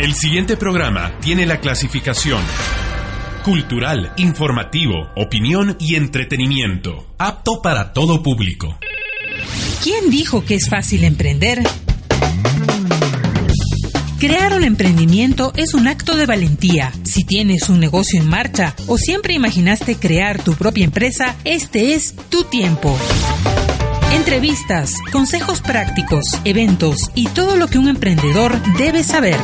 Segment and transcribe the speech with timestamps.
[0.00, 2.42] El siguiente programa tiene la clasificación
[3.44, 8.78] cultural, informativo, opinión y entretenimiento, apto para todo público.
[9.82, 11.62] ¿Quién dijo que es fácil emprender?
[14.18, 16.92] Crear un emprendimiento es un acto de valentía.
[17.02, 22.14] Si tienes un negocio en marcha o siempre imaginaste crear tu propia empresa, este es
[22.30, 22.98] tu tiempo.
[24.12, 29.38] Entrevistas, consejos prácticos, eventos y todo lo que un emprendedor debe saber.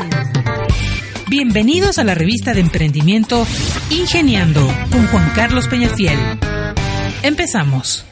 [1.28, 3.44] Bienvenidos a la revista de emprendimiento
[3.90, 4.60] Ingeniando
[4.92, 6.16] con Juan Carlos Peñafiel.
[7.24, 8.06] Empezamos.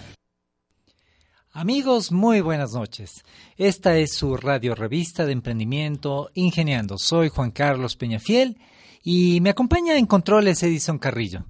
[1.52, 3.22] Amigos, muy buenas noches.
[3.56, 6.98] Esta es su radio revista de emprendimiento Ingeniando.
[6.98, 8.58] Soy Juan Carlos Peñafiel
[9.04, 11.44] y me acompaña en controles Edison Carrillo.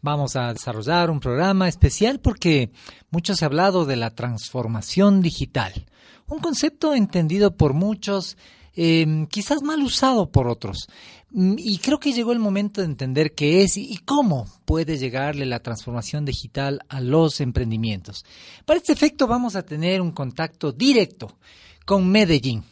[0.00, 2.70] Vamos a desarrollar un programa especial porque
[3.10, 5.86] mucho se ha hablado de la transformación digital,
[6.28, 8.36] un concepto entendido por muchos,
[8.80, 10.86] eh, quizás mal usado por otros.
[11.32, 15.46] Mm, y creo que llegó el momento de entender qué es y cómo puede llegarle
[15.46, 18.24] la transformación digital a los emprendimientos.
[18.64, 21.36] Para este efecto vamos a tener un contacto directo
[21.84, 22.62] con Medellín,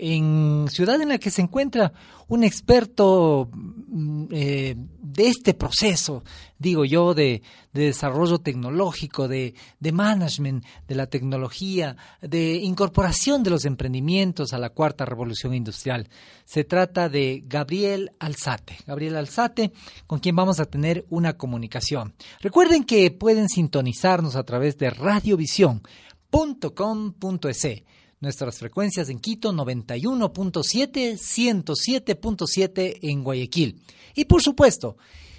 [0.00, 1.92] en ciudad en la que se encuentra
[2.28, 6.22] un experto mm, eh, de este proceso,
[6.58, 13.64] digo yo, de, desarrollo tecnológico, de, de, management de la tecnología, de incorporación de los
[13.64, 16.08] emprendimientos a la cuarta revolución industrial.
[16.44, 18.78] Se trata de Gabriel Alzate.
[18.86, 19.72] Gabriel Alzate,
[20.06, 22.14] con quien vamos a tener una comunicación.
[22.40, 27.84] Recuerden que pueden sintonizarnos a través de radiovisión.com.es
[28.20, 33.80] Nuestras frecuencias en Quito 91.7, 107.7 en Guayaquil.
[34.14, 34.96] Y por supuesto,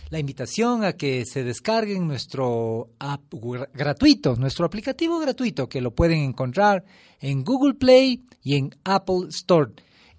[0.09, 3.33] la invitación a que se descarguen nuestro app
[3.73, 6.85] gratuito, nuestro aplicativo gratuito, que lo pueden encontrar
[7.19, 9.73] en Google Play y en Apple Store.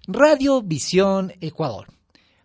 [0.07, 1.87] Radio Visión Ecuador.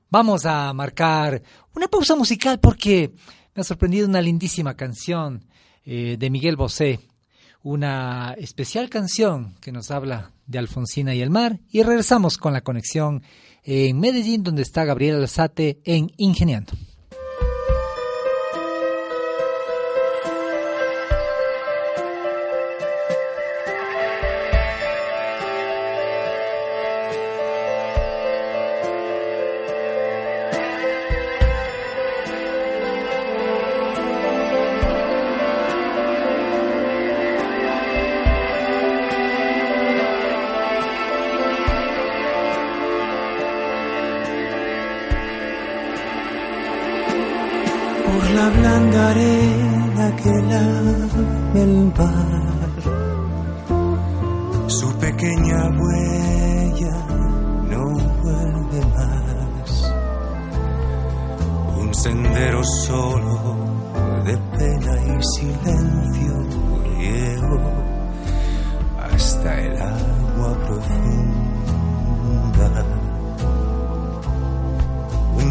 [0.09, 1.43] Vamos a marcar
[1.75, 3.13] una pausa musical porque
[3.55, 5.45] me ha sorprendido una lindísima canción
[5.85, 7.01] eh, de Miguel Bosé
[7.67, 12.61] una especial canción que nos habla de Alfonsina y el mar y regresamos con la
[12.61, 13.25] conexión
[13.65, 16.75] en Medellín donde está Gabriel Alzate en Ingeniando.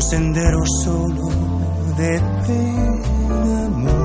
[0.09, 1.29] sendero solo
[1.97, 4.04] de pena, amor.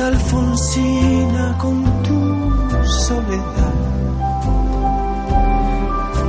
[0.00, 3.74] Alfonsina con tu soledad.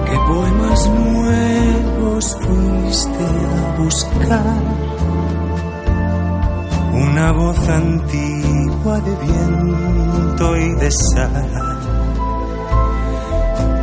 [0.06, 4.62] ¿Qué poemas nuevos fuiste a buscar?
[6.94, 11.65] Una voz antigua de viento y de sal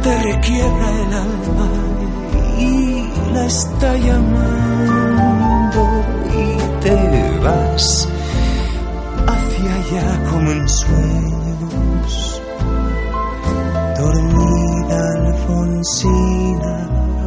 [0.02, 1.68] te requiebra el alma
[2.58, 5.80] y la está llamando
[6.34, 6.46] y
[6.82, 8.08] te vas
[9.26, 12.42] hacia allá como en sueños.
[13.98, 16.74] Dormida Alfonsina,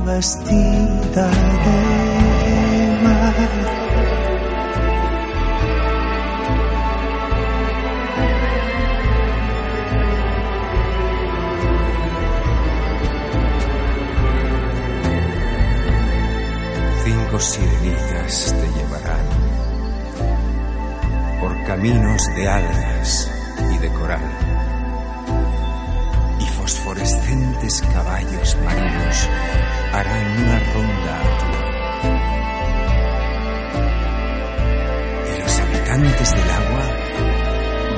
[0.06, 1.30] vestida
[1.66, 3.75] de mar.
[17.36, 19.26] Cinco sirenitas te llevarán
[21.42, 23.30] por caminos de algas
[23.74, 24.24] y de coral.
[26.40, 29.30] Y fosforescentes caballos marinos
[29.92, 31.46] harán una ronda a tu.
[35.30, 36.86] Y los habitantes del agua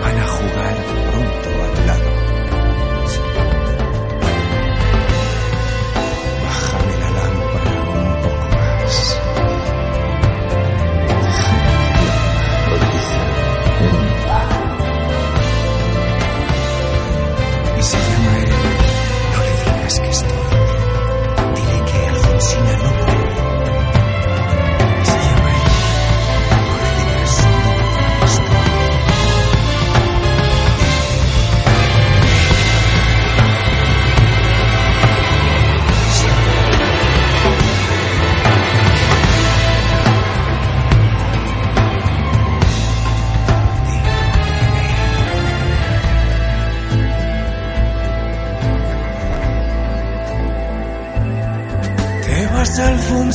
[0.02, 0.76] van a jugar
[1.12, 2.07] pronto a tu lado.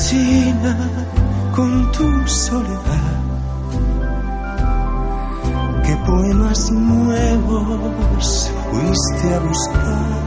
[0.02, 0.76] Alfonsina
[1.54, 3.22] con tu soledad.
[5.84, 10.22] ¿Qué poemas nuevos fuiste a buscar?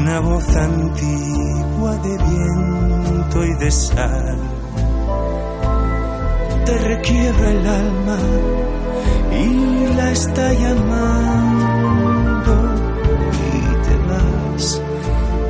[0.00, 4.38] Una voz antigua de viento y de sal
[6.64, 8.18] te requiebra el alma
[9.32, 11.74] y la está llamando
[13.52, 14.82] y te vas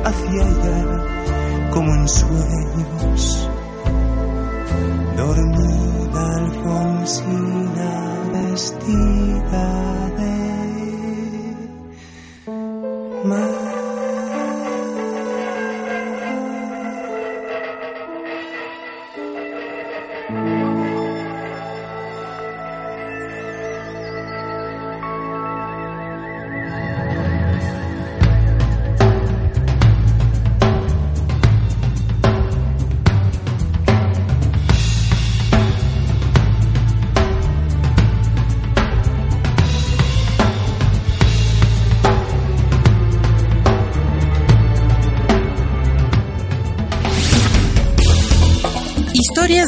[0.03, 0.86] hacia allá
[2.07, 3.49] sueños.
[5.15, 5.66] Dormida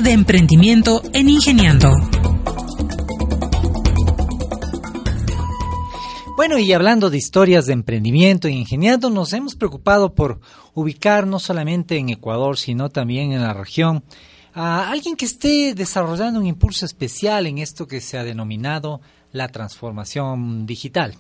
[0.10, 1.92] emprendimiento en Ingeniando.
[6.36, 10.40] Bueno, y hablando de historias de emprendimiento y ingeniando, nos hemos preocupado por
[10.74, 14.04] ubicar no solamente en Ecuador, sino también en la región
[14.56, 19.02] a alguien que esté desarrollando un impulso especial en esto que se ha denominado
[19.32, 21.18] la transformación digital.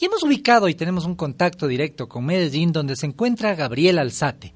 [0.00, 4.54] Y hemos ubicado y tenemos un contacto directo con Medellín, donde se encuentra Gabriel Alzate.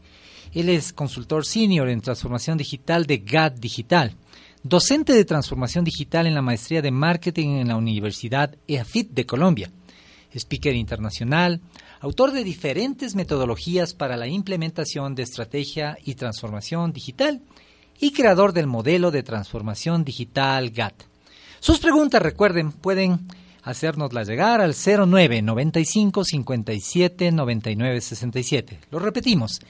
[0.52, 4.14] Él es consultor senior en transformación digital de GAT Digital,
[4.62, 9.70] docente de transformación digital en la maestría de marketing en la Universidad EAFIT de Colombia,
[10.34, 11.60] speaker internacional,
[12.00, 17.42] autor de diferentes metodologías para la implementación de estrategia y transformación digital
[18.00, 20.94] y creador del modelo de transformación digital GAT.
[21.60, 23.26] Sus preguntas, recuerden, pueden
[23.62, 28.80] hacérnoslas llegar al 09 95 57 99 67.
[28.90, 29.60] Lo repetimos,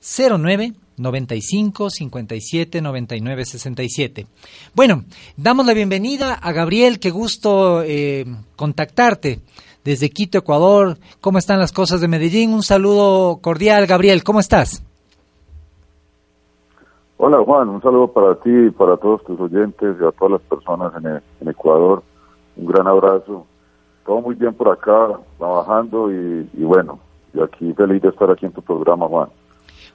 [0.00, 4.26] 09 95 57 99 67.
[4.74, 5.04] Bueno,
[5.36, 8.26] damos la bienvenida a Gabriel, qué gusto eh,
[8.56, 9.40] contactarte
[9.84, 10.96] desde Quito, Ecuador.
[11.20, 12.52] ¿Cómo están las cosas de Medellín?
[12.52, 14.84] Un saludo cordial, Gabriel, ¿cómo estás?
[17.16, 20.40] Hola Juan, un saludo para ti y para todos tus oyentes y a todas las
[20.42, 20.92] personas
[21.42, 22.02] en, Ecuador.
[22.56, 23.46] Un gran abrazo.
[24.06, 26.98] Todo muy bien por acá, trabajando y, y bueno,
[27.34, 29.28] y aquí feliz de estar aquí en tu programa, Juan.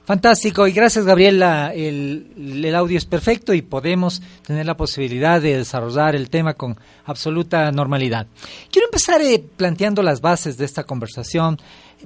[0.06, 5.42] Fantástico, y gracias Gabriel, la- el, el audio es perfecto y podemos tener la posibilidad
[5.42, 8.28] de desarrollar el tema con absoluta normalidad.
[8.70, 11.58] Quiero empezar eh, planteando las bases de esta conversación,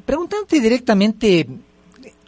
[0.07, 1.47] preguntándote directamente,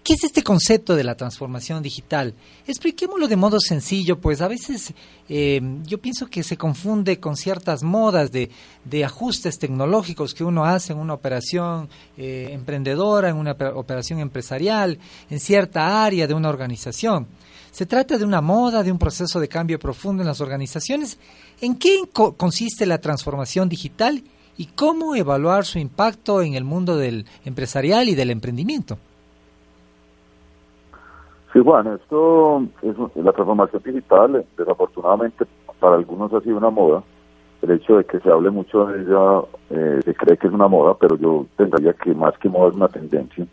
[0.04, 2.34] ¿qué es este concepto de la transformación digital?
[2.66, 4.92] Expliquémoslo de modo sencillo, pues a veces
[5.28, 8.50] eh, yo pienso que se confunde con ciertas modas de,
[8.84, 14.18] de ajustes tecnológicos que uno hace en una operación eh, emprendedora, en una pe- operación
[14.18, 14.98] empresarial,
[15.30, 17.26] en cierta área de una organización.
[17.70, 21.16] ¿Se trata de una moda, de un proceso de cambio profundo en las organizaciones?
[21.60, 22.00] ¿En qué
[22.36, 24.22] consiste la transformación digital
[24.58, 28.98] y cómo evaluar su impacto en el mundo del empresarial y del emprendimiento?
[31.52, 35.44] Sí, Juan, esto es la transformación digital, desafortunadamente
[35.78, 37.02] para algunos ha sido una moda.
[37.60, 40.66] El hecho de que se hable mucho de ella eh, se cree que es una
[40.66, 43.46] moda, pero yo pensaría que más que moda es una tendencia.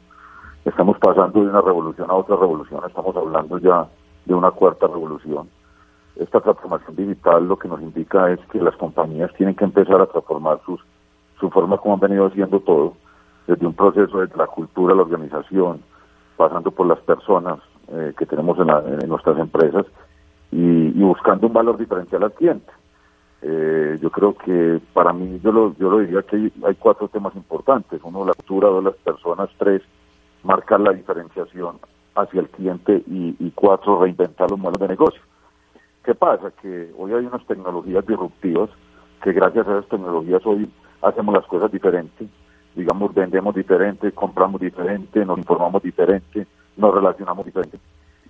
[0.64, 3.86] Estamos pasando de una revolución a otra revolución, estamos hablando ya
[4.26, 5.50] de una cuarta revolución.
[6.16, 10.06] Esta transformación digital lo que nos indica es que las compañías tienen que empezar a
[10.06, 10.80] transformar sus,
[11.38, 12.94] su forma como han venido haciendo todo,
[13.46, 15.82] desde un proceso de la cultura, la organización,
[16.38, 17.60] pasando por las personas,
[17.92, 19.86] eh, que tenemos en, nuestras empresas
[20.52, 22.72] y, buscando un valor diferencial al cliente.
[23.42, 27.36] Eh, yo creo que para mí, yo lo, yo lo diría que hay, cuatro temas
[27.36, 28.00] importantes.
[28.04, 29.82] Uno, la cultura, dos, las personas, tres,
[30.44, 31.80] marcar la diferenciación
[32.16, 35.22] hacia el cliente y, y cuatro, reinventar los modelos de negocio.
[36.04, 36.52] ¿Qué pasa?
[36.62, 38.70] Que hoy hay unas tecnologías disruptivas
[39.22, 40.70] que gracias a esas tecnologías hoy
[41.02, 42.28] hacemos las cosas diferentes.
[42.76, 46.48] Digamos, vendemos diferente, compramos diferente, nos informamos diferente,
[46.80, 47.80] nos relacionamos diferente.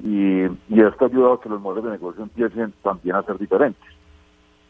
[0.02, 3.38] Y, y esto ha ayudado a que los modelos de negocio empiecen también a ser
[3.38, 3.90] diferentes.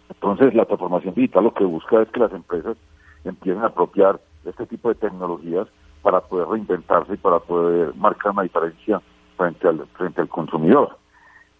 [0.09, 2.77] Entonces, la transformación digital lo que busca es que las empresas
[3.23, 5.67] empiecen a apropiar este tipo de tecnologías
[6.01, 9.01] para poder reinventarse y para poder marcar una diferencia
[9.37, 10.97] frente al, frente al consumidor.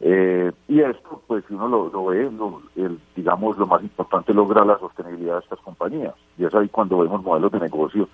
[0.02, 2.30] Eh, y esto, pues si uno lo, ve,
[2.76, 6.16] el, digamos, lo más importante es lograr la sostenibilidad de estas compañías.
[6.38, 8.08] Y es ahí cuando vemos modelos de negocio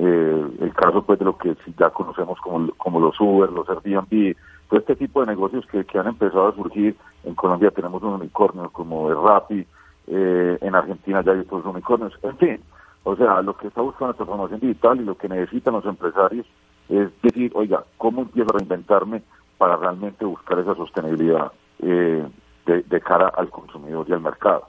[0.00, 4.36] eh, el caso pues de lo que ya conocemos como, como los Uber, los Airbnb,
[4.68, 6.96] todo este tipo de negocios que, han empezado a surgir.
[7.24, 9.66] En Colombia tenemos un unicornio como el Rappi,
[10.06, 12.60] eh, en Argentina ya hay otros unicornios, en fin.
[13.02, 16.46] O sea, lo que está buscando la transformación digital y lo que necesitan los empresarios
[16.88, 19.22] es decir, oiga, ¿cómo empiezo a reinventarme
[19.58, 21.50] para realmente buscar esa sostenibilidad
[21.80, 22.24] eh,
[22.64, 24.68] de cara al consumidor y al mercado?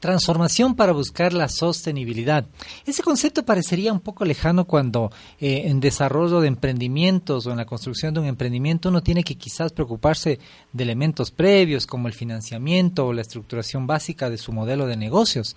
[0.00, 2.46] Transformación para buscar la sostenibilidad.
[2.86, 7.66] Ese concepto parecería un poco lejano cuando eh, en desarrollo de emprendimientos o en la
[7.66, 10.38] construcción de un emprendimiento uno tiene que quizás preocuparse
[10.72, 15.54] de elementos previos como el financiamiento o la estructuración básica de su modelo de negocios.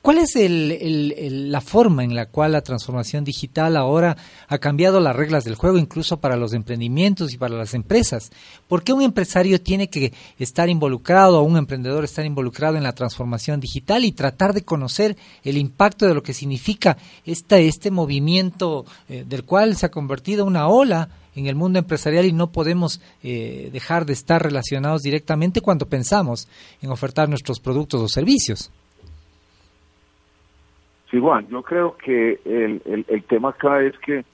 [0.00, 5.44] ¿Cuál es la forma en la cual la transformación digital ahora ha cambiado las reglas
[5.44, 8.30] del juego, incluso para los emprendimientos y para las empresas?
[8.68, 12.94] ¿Por qué un empresario tiene que estar involucrado o un emprendedor estar involucrado en la
[12.94, 18.86] transformación digital y tratar de conocer el impacto de lo que significa esta, este movimiento
[19.08, 23.00] eh, del cual se ha convertido una ola en el mundo empresarial y no podemos
[23.22, 26.48] eh, dejar de estar relacionados directamente cuando pensamos
[26.80, 28.70] en ofertar nuestros productos o servicios?
[31.10, 34.24] Sí, Juan, yo creo que el, el, tema acá es que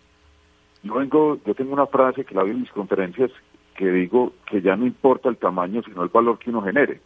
[0.83, 3.31] yo vengo, yo tengo una frase que la vi en mis conferencias
[3.77, 7.01] que digo que ya no importa el tamaño, sino el valor que uno genere.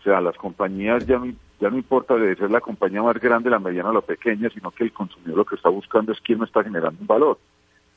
[0.00, 3.50] O sea, las compañías ya no, ya no importa de ser la compañía más grande,
[3.50, 6.38] la mediana o la pequeña, sino que el consumidor lo que está buscando es quién
[6.38, 7.38] no está generando un valor.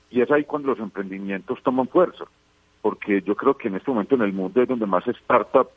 [0.10, 2.26] Y es ahí cuando los emprendimientos toman fuerza,
[2.82, 5.70] porque yo creo que en este momento en el mundo es donde más startup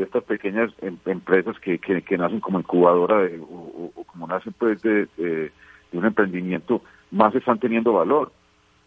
[0.00, 5.52] de estas pequeñas em, empresas que, que, nacen como incubadora o, como nacen pues de,
[5.92, 8.32] un emprendimiento, más están teniendo valor.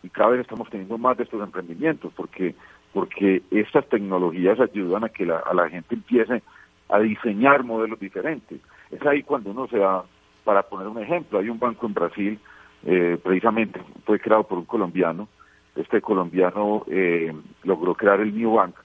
[0.02, 2.56] Y cada vez estamos teniendo más de estos emprendimientos porque
[2.92, 6.44] porque estas tecnologías ayudan a que la, a la gente empiece
[6.90, 8.60] a diseñar modelos diferentes.
[8.92, 10.04] Es ahí cuando uno se da,
[10.44, 12.40] para poner un ejemplo, hay un banco en Brasil,
[12.86, 15.28] eh, precisamente fue creado por un colombiano,
[15.76, 18.76] este colombiano eh, logró crear el New Bank,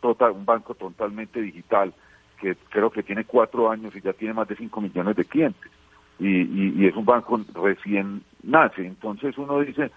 [0.00, 1.92] total, un banco totalmente digital
[2.40, 5.70] que creo que tiene cuatro años y ya tiene más de cinco millones de clientes.
[6.18, 8.84] Y, es un banco recién nace.
[8.84, 9.90] Entonces uno dice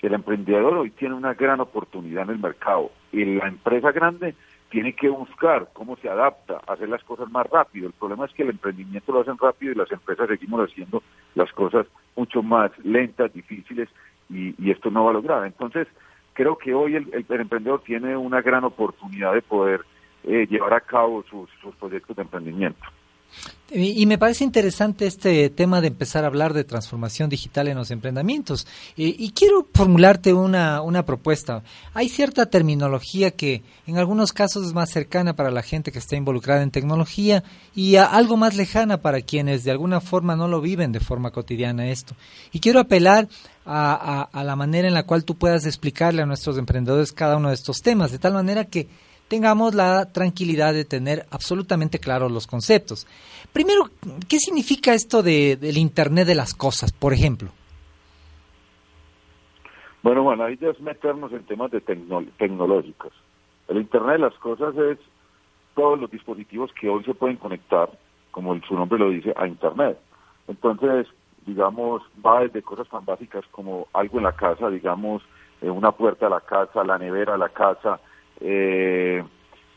[0.00, 4.34] que el emprendedor hoy tiene una gran oportunidad en el mercado y la empresa grande
[4.68, 7.86] tiene que buscar cómo se adapta, hacer las cosas más rápido.
[7.86, 11.02] El problema es que el emprendimiento lo hacen rápido y las empresas seguimos haciendo
[11.34, 11.86] las cosas
[12.16, 13.88] mucho más lentas, difíciles
[14.28, 15.46] y, y esto no va a lograr.
[15.46, 15.86] Entonces,
[16.36, 19.80] creo que hoy el, emprendedor tiene una gran oportunidad de poder
[20.24, 22.84] eh, llevar a cabo sus, proyectos de emprendimiento.
[23.70, 27.90] Y, me parece interesante este tema de empezar a hablar de transformación digital en los
[27.90, 28.66] emprendimientos.
[28.96, 31.64] y quiero formularte una, una, propuesta.
[31.92, 36.14] Hay cierta terminología que en algunos casos es más cercana para la gente que está
[36.16, 37.42] involucrada en tecnología
[37.74, 41.88] y algo más lejana para quienes de alguna forma no lo viven de forma cotidiana
[41.88, 42.14] esto.
[42.52, 43.28] Y quiero apelar
[43.66, 47.54] a, la manera en la cual tú puedas explicarle a nuestros emprendedores cada uno de
[47.54, 48.88] estos temas, de tal manera que
[49.28, 53.06] tengamos la tranquilidad de tener absolutamente claros los conceptos.
[53.52, 53.90] Primero,
[54.28, 57.50] ¿qué significa esto de, del Internet de las cosas, por ejemplo?
[60.02, 63.12] Bueno, bueno, ahí es meternos en temas de tecnológicos.
[63.66, 64.98] El Internet de las cosas es
[65.74, 67.90] todos los dispositivos que hoy se pueden conectar,
[68.30, 69.98] como su nombre lo dice, a Internet.
[70.46, 71.08] Entonces,
[71.46, 75.22] digamos, va desde cosas tan básicas como algo en la casa, digamos,
[75.62, 78.00] eh, una puerta a la casa, la nevera a la casa,
[78.40, 79.22] eh,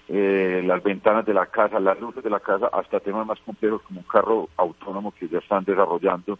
[0.07, 3.81] eh, las ventanas de la casa, las luces de la casa, hasta temas más complejos
[3.83, 6.39] como un carro autónomo que ya están desarrollando,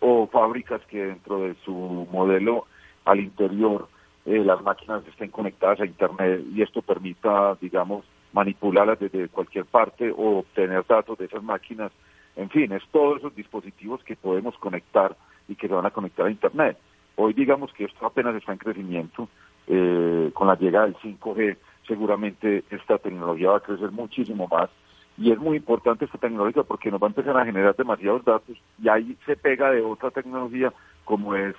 [0.00, 1.72] o fábricas que dentro de su
[2.10, 2.66] modelo
[3.04, 3.88] al interior
[4.26, 10.38] las máquinas estén conectadas a Internet y esto permita, digamos, manipularlas desde cualquier parte o
[10.38, 11.92] obtener datos de esas máquinas
[12.36, 15.16] en fin, es todos esos dispositivos que podemos conectar
[15.48, 16.76] y que se van a conectar a Internet.
[17.16, 19.28] Hoy digamos que esto apenas está en crecimiento.
[19.66, 24.70] Eh, con la llegada del 5G seguramente esta tecnología va a crecer muchísimo más.
[25.16, 28.56] Y es muy importante esta tecnología porque nos va a empezar a generar demasiados datos
[28.82, 30.72] y ahí se pega de otra tecnología
[31.04, 31.54] como es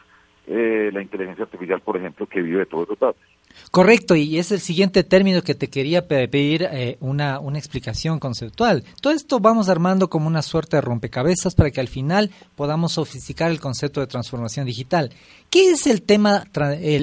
[0.48, 3.22] eh, la inteligencia artificial, por ejemplo, que vive todos los datos.
[3.72, 8.84] Correcto, y es el siguiente término que te quería pedir eh, una, una explicación conceptual.
[9.02, 13.52] Todo esto vamos armando como una suerte de rompecabezas para que al final podamos sofisticar
[13.52, 15.12] el concepto de transformación digital.
[15.50, 16.44] ¿Qué es el tema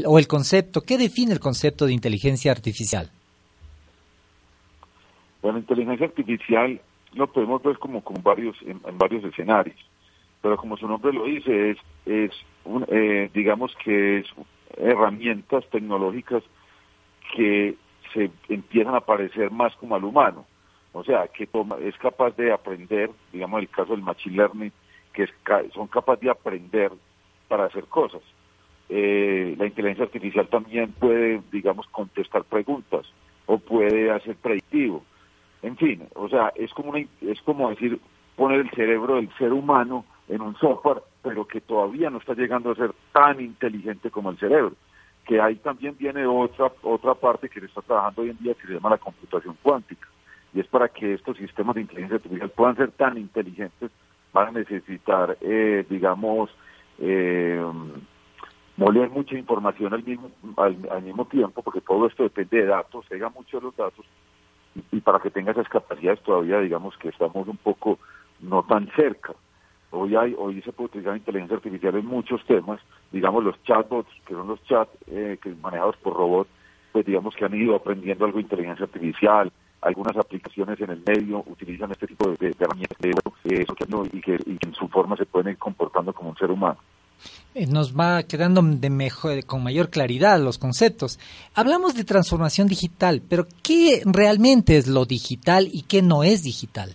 [0.07, 0.81] o el concepto?
[0.81, 3.11] ¿Qué define el concepto de inteligencia artificial?
[5.43, 6.81] Bueno, inteligencia artificial
[7.15, 9.77] lo podemos ver como, como varios, en, varios escenarios,
[10.41, 12.31] pero como su nombre lo dice, es, es
[12.65, 14.27] un, eh, digamos que es
[14.77, 16.43] herramientas tecnológicas
[17.35, 17.77] que
[18.13, 20.47] se empiezan a parecer más como al humano.
[20.93, 21.49] O sea, que
[21.81, 24.73] es capaz de aprender, digamos el caso del machine learning,
[25.13, 25.27] que
[25.73, 26.93] son capaces de aprender
[27.49, 28.23] para hacer cosas.
[28.89, 33.07] Eh, la inteligencia artificial también puede, digamos, contestar preguntas
[33.47, 35.03] o puede hacer predictivo.
[35.63, 37.99] En fin, o sea, es como, es como decir,
[38.37, 42.71] poner el cerebro del ser humano en un software pero que todavía no está llegando
[42.71, 44.73] a ser tan inteligente como el cerebro.
[45.25, 48.67] Que ahí también viene otra, otra parte que se está trabajando hoy en día que
[48.67, 50.09] se llama la computación cuántica.
[50.53, 53.91] Y es para que estos sistemas de inteligencia artificial puedan ser tan inteligentes,
[54.33, 56.51] van a necesitar, eh, digamos,
[56.99, 57.63] eh,
[58.77, 63.17] moler mucha información al mismo, al, mismo tiempo, porque todo esto depende de datos, se
[63.31, 64.05] mucho de los datos,
[64.91, 67.99] y para que tenga esas capacidades todavía, digamos que estamos un poco
[68.41, 69.35] no tan cerca.
[69.93, 72.81] Hoy, hay, hoy se puede utilizar inteligencia artificial en muchos temas,
[73.13, 76.51] digamos los chatbots, que son los chats eh, que manejados por robots,
[76.93, 79.53] pues digamos que han ido aprendiendo algo de inteligencia artificial,
[79.83, 83.65] algunas aplicaciones en el medio utilizan este tipo de, herramientas eh,
[84.13, 86.79] y, que, en su forma se pueden ir comportando como un ser humano.
[87.55, 91.19] Eh, nos va quedando de mejor, con mayor claridad los conceptos.
[91.55, 96.95] Hablamos de transformación digital, pero ¿qué realmente es lo digital y qué no es digital?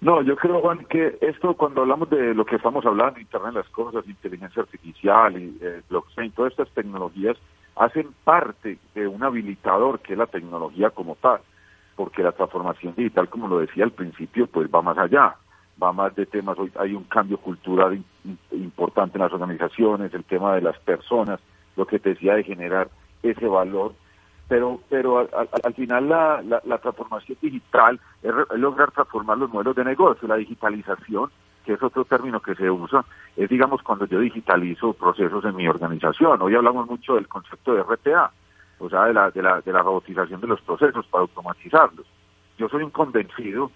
[0.00, 3.60] No, yo creo, Juan, que esto cuando hablamos de lo que estamos hablando, Internet de
[3.60, 7.36] las Cosas, inteligencia artificial y eh, blockchain, todas estas tecnologías
[7.76, 11.40] hacen parte de un habilitador que es la tecnología como tal,
[11.96, 15.36] porque la transformación digital, como lo decía al principio, pues va más allá,
[15.82, 18.02] va más de temas, hoy hay un cambio cultural
[18.52, 21.40] importante en las organizaciones, el tema de las personas,
[21.76, 22.88] lo que te decía de generar
[23.22, 23.92] ese valor
[24.50, 30.26] pero pero al, final la, la, transformación digital es, lograr transformar los modelos de negocio,
[30.26, 31.30] la digitalización,
[31.64, 33.04] que es otro término que se usa,
[33.36, 36.42] es digamos cuando yo digitalizo procesos en mi organización.
[36.42, 38.32] Hoy hablamos mucho del concepto de RPA,
[38.80, 42.06] o sea, de la, de la, de la robotización de los procesos para automatizarlos.
[42.58, 43.70] Yo soy un convencido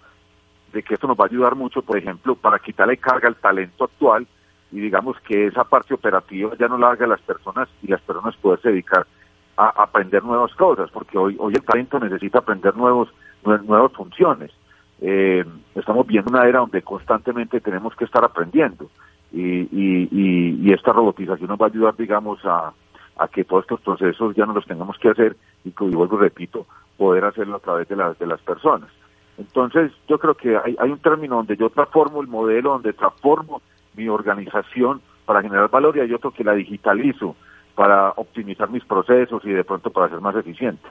[0.73, 3.85] de que esto nos va a ayudar mucho, por ejemplo, para quitarle carga al talento
[3.85, 4.27] actual
[4.73, 8.35] y digamos que esa parte operativa ya no la haga las personas y las personas
[8.35, 9.07] poderse dedicar
[9.57, 13.09] a aprender nuevas cosas, porque hoy, hoy el talento necesita aprender nuevos,
[13.43, 14.51] nuevas funciones.
[15.01, 18.89] Eh, estamos viendo una era donde constantemente tenemos que estar aprendiendo
[19.31, 20.09] y, y,
[20.61, 22.71] y, esta robotización nos va a ayudar, digamos, a,
[23.17, 26.17] a que todos estos procesos ya no los tengamos que hacer y, que, y vuelvo
[26.17, 26.65] repito,
[26.97, 28.89] poder hacerlo a través de, las de las personas.
[29.37, 33.61] Entonces, yo creo que hay, hay un término donde yo transformo el modelo, donde transformo
[33.95, 37.35] mi organización para generar valor y hay otro que la digitalizo
[37.75, 40.87] para optimizar mis procesos y de pronto para ser más eficiente.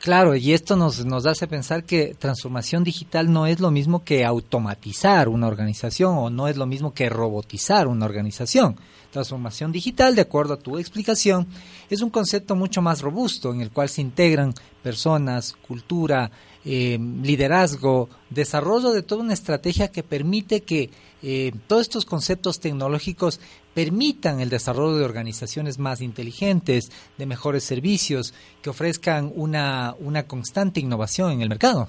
[0.00, 4.24] Claro, y esto nos, nos hace pensar que transformación digital no es lo mismo que
[4.24, 8.76] automatizar una organización o no es lo mismo que robotizar una organización.
[9.14, 11.46] Transformación digital, de acuerdo a tu explicación,
[11.88, 16.32] es un concepto mucho más robusto en el cual se integran personas, cultura,
[16.64, 20.90] eh, liderazgo, desarrollo de toda una estrategia que permite que
[21.22, 23.38] eh, todos estos conceptos tecnológicos
[23.72, 30.80] permitan el desarrollo de organizaciones más inteligentes, de mejores servicios, que ofrezcan una, una constante
[30.80, 31.86] innovación en el mercado.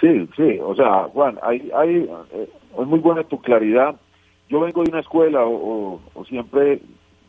[0.00, 3.96] Sí, sí, o sea, Juan, hay, hay, eh, es muy buena tu claridad.
[4.48, 6.80] Yo vengo de una escuela o, siempre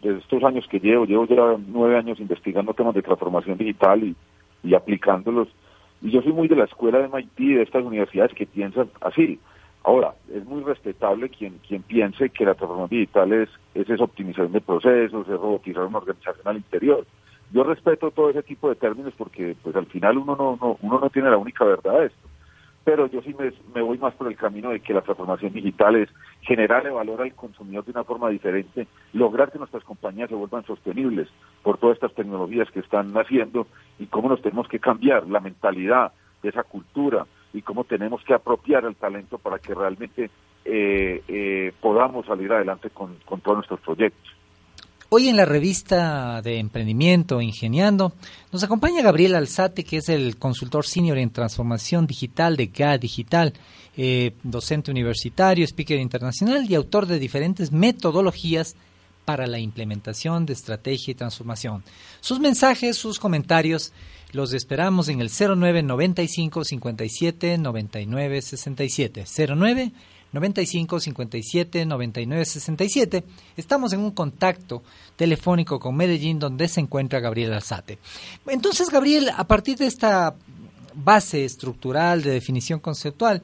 [0.01, 4.15] de estos años que llevo, llevo ya nueve años investigando temas de transformación digital
[4.63, 5.47] y, aplicándolos.
[6.01, 9.39] Y yo soy muy de la escuela de MIT, de estas universidades que piensan así.
[9.84, 14.51] Ahora, es muy respetable quien, quien piense que la transformación digital es, es esa optimización
[14.51, 17.06] de procesos, es robotizar una organización al interior.
[17.51, 20.99] Yo respeto todo ese tipo de términos porque pues al final uno no, no, uno
[20.99, 22.27] no tiene la única verdad de esto.
[22.88, 23.36] Pero yo sí
[23.76, 27.34] me, voy más por el camino de que la transformación digital es generarle valor al
[27.34, 31.28] consumidor de una forma diferente, lograr que nuestras compañías se vuelvan sostenibles
[31.63, 33.67] por todas estas tecnologías que están naciendo
[34.00, 38.34] y cómo nos tenemos que cambiar la mentalidad de esa cultura, y cómo tenemos que
[38.34, 40.30] apropiar el talento para que realmente
[40.63, 44.32] eh, eh, podamos salir adelante con todos nuestros proyectos.
[45.09, 48.11] Hoy en la revista de emprendimiento Ingeniando
[48.51, 53.53] nos acompaña Gabriel Alzate, que es el consultor senior en transformación digital de GA Digital,
[53.95, 58.75] eh, docente universitario, speaker internacional y autor de diferentes metodologías
[59.23, 61.85] para la implementación de estrategia y transformación.
[62.19, 63.93] Sus mensajes, sus comentarios
[64.33, 69.23] los esperamos en el 09 95 57 99 67.
[69.55, 69.91] 09
[70.31, 73.23] 95 57 99 67.
[73.55, 74.83] Estamos en un contacto
[75.15, 77.99] telefónico con Medellín donde se encuentra Gabriel Alzate.
[78.47, 80.35] Entonces, Gabriel, a partir de esta
[80.93, 83.41] base estructural de definición conceptual,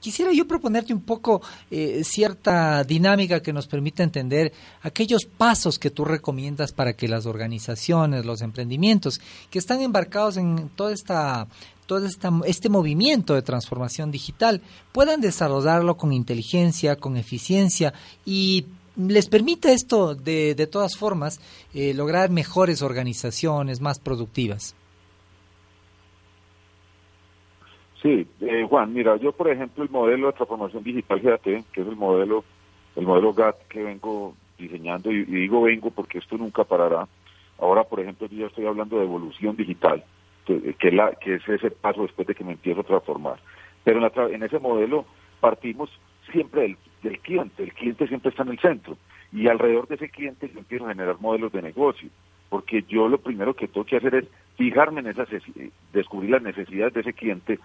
[0.00, 5.90] Quisiera yo proponerte un poco eh, cierta dinámica que nos permita entender aquellos pasos que
[5.90, 11.48] tú recomiendas para que las organizaciones, los emprendimientos que están embarcados en toda esta
[11.88, 14.60] todo esta, este movimiento de transformación digital
[14.92, 17.94] puedan desarrollarlo con inteligencia, con eficiencia
[18.26, 21.40] y les permita esto de, de todas formas
[21.72, 24.76] eh, lograr mejores organizaciones más productivas.
[28.02, 31.86] Sí, eh, Juan, mira, yo por ejemplo el modelo de transformación digital GAT, que es
[31.86, 32.44] el modelo,
[32.96, 37.08] el modelo GAT que vengo diseñando, y, digo vengo porque esto nunca parará.
[37.58, 40.04] Ahora, por ejemplo, yo ya estoy hablando de evolución digital,
[40.78, 43.38] que, la, que es ese paso después de que me empiezo a transformar.
[43.84, 45.06] Pero en, en ese modelo
[45.40, 45.90] partimos
[46.32, 48.96] siempre del, cliente, el cliente siempre está en el centro,
[49.32, 52.08] y alrededor de ese cliente yo empiezo a generar modelos de negocio
[52.48, 54.24] porque yo lo primero que tengo que hacer es
[54.56, 55.28] fijarme en esas,
[55.92, 57.58] descubrir las necesidades de ese cliente,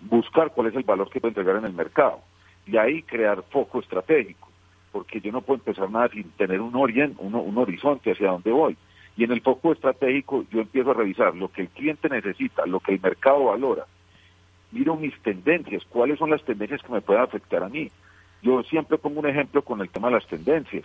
[0.00, 2.20] buscar cuál es el valor que puede entregar en el mercado
[2.66, 4.48] y ahí crear foco estratégico,
[4.90, 8.50] porque yo no puedo empezar nada sin tener un, orient, un, un horizonte hacia dónde
[8.50, 8.76] voy.
[9.16, 12.80] Y en el foco estratégico yo empiezo a revisar lo que el cliente necesita, lo
[12.80, 13.86] que el mercado valora.
[14.70, 17.90] Miro mis tendencias, cuáles son las tendencias que me pueden afectar a mí.
[18.42, 20.84] Yo siempre pongo un ejemplo con el tema de las tendencias.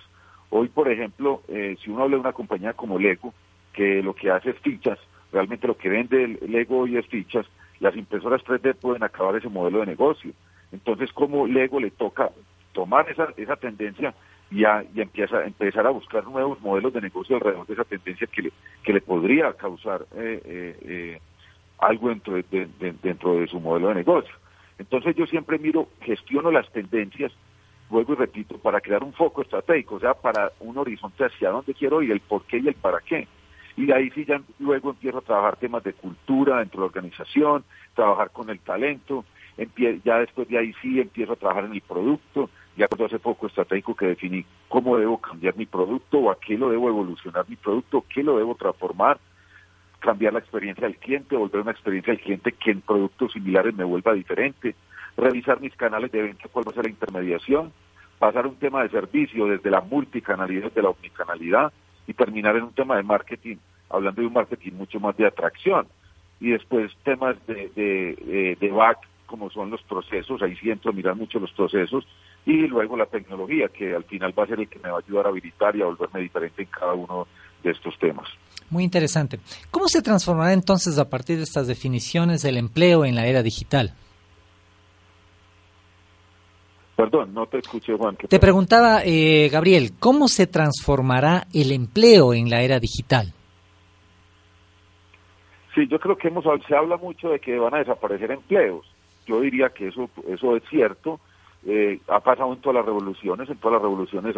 [0.49, 3.33] Hoy, por ejemplo, eh, si uno habla de una compañía como Lego,
[3.73, 4.99] que lo que hace es fichas,
[5.31, 7.45] realmente lo que vende Lego hoy es fichas,
[7.79, 10.31] las impresoras 3D pueden acabar ese modelo de negocio.
[10.71, 12.29] Entonces, como Lego le toca
[12.73, 14.13] tomar esa, esa tendencia
[14.49, 18.27] y, a, y empieza, empezar a buscar nuevos modelos de negocio alrededor de esa tendencia
[18.27, 18.51] que le,
[18.83, 21.21] que le podría causar eh, eh,
[21.79, 22.67] algo dentro de,
[23.03, 24.33] dentro de su modelo de negocio.
[24.79, 27.31] Entonces yo siempre miro, gestiono las tendencias
[27.89, 31.73] vuelvo y repito, para crear un foco estratégico, o sea, para un horizonte hacia dónde
[31.73, 33.27] quiero ir, el por qué y el para qué.
[33.75, 36.87] Y de ahí sí ya luego empiezo a trabajar temas de cultura dentro de la
[36.87, 37.63] organización,
[37.95, 39.23] trabajar con el talento,
[40.03, 43.47] ya después de ahí sí empiezo a trabajar en el producto, ya cuando hace foco
[43.47, 47.55] estratégico que definí cómo debo cambiar mi producto o a qué lo debo evolucionar mi
[47.55, 49.19] producto, qué lo debo transformar,
[49.99, 53.83] cambiar la experiencia del cliente, volver una experiencia del cliente que en productos similares me
[53.83, 54.75] vuelva diferente,
[55.17, 57.73] revisar mis canales de venta, cuál va a ser la intermediación,
[58.19, 61.73] pasar a un tema de servicio desde la multicanalidad, desde la omnicanalidad
[62.05, 63.57] y terminar en un tema de marketing,
[63.89, 65.87] hablando de un marketing mucho más de atracción.
[66.39, 70.93] Y después temas de, de, de, back, como son los procesos, ahí sí entro a
[70.93, 72.07] mirar mucho los procesos,
[72.45, 75.01] y luego la tecnología, que al final va a ser el que me va a
[75.05, 77.27] ayudar a habilitar y a volverme diferente en cada uno
[77.63, 78.27] de estos temas.
[78.69, 79.39] Muy interesante.
[79.69, 83.93] ¿Cómo se transformará entonces a partir de estas definiciones el empleo en la era digital?
[86.95, 88.15] Perdón, no te escuché, Juan.
[88.15, 93.33] Te preguntaba, eh, Gabriel, ¿cómo se transformará el empleo en la era digital?
[95.75, 98.83] Sí, yo creo que hemos, se habla mucho de que van a desaparecer empleos.
[99.27, 101.19] Yo diría que eso, eso es cierto.
[101.65, 104.35] Eh, ha pasado en todas las revoluciones, en todas las revoluciones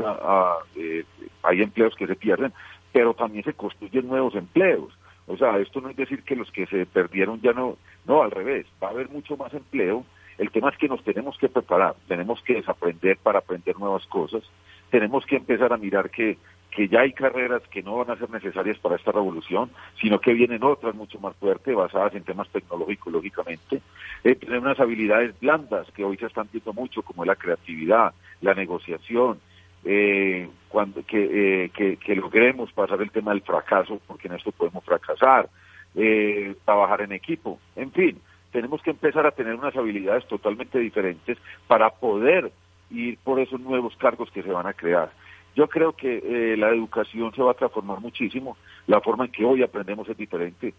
[0.76, 1.04] eh,
[1.44, 2.52] hay empleos que se pierden,
[2.92, 4.98] pero también se construyen nuevos empleos.
[5.28, 8.32] O sea, esto no es decir que los que se perdieron ya no, no, al
[8.32, 10.04] revés, va a haber mucho más empleo
[10.40, 14.42] el tema es que nos tenemos que preparar, tenemos que desaprender para aprender nuevas cosas,
[14.90, 16.38] tenemos que empezar a mirar que,
[16.72, 20.34] que ya hay carreras que no van a ser necesarias para esta revolución, sino que
[20.34, 23.82] vienen otras mucho más fuertes, basadas en temas tecnológicos, lógicamente.
[24.24, 28.54] Eh, tener unas habilidades blandas que hoy se están viendo mucho, como la creatividad, la
[28.54, 29.40] negociación,
[29.86, 34.84] eh, cuando, que, que, que, logremos pasar el tema del fracaso, porque en esto podemos
[34.84, 35.50] fracasar,
[36.66, 41.90] trabajar en equipo, en fin, tenemos que empezar a tener unas habilidades totalmente diferentes para
[41.90, 42.52] poder
[42.92, 45.12] ir por esos nuevos cargos que se van a crear.
[45.60, 48.56] Yo creo que la educación se va a transformar muchísimo,
[48.88, 50.74] la forma en que hoy aprendemos es diferente,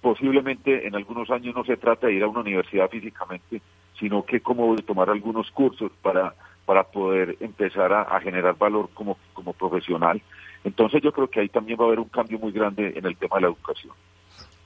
[0.00, 3.60] posiblemente en algunos años no se trata de ir a una universidad físicamente,
[4.00, 6.34] sino que como de tomar algunos cursos para,
[6.64, 10.22] para poder empezar a, generar valor como, como profesional.
[10.64, 13.18] Entonces yo creo que ahí también va a haber un cambio muy grande en el
[13.18, 13.92] tema de la educación.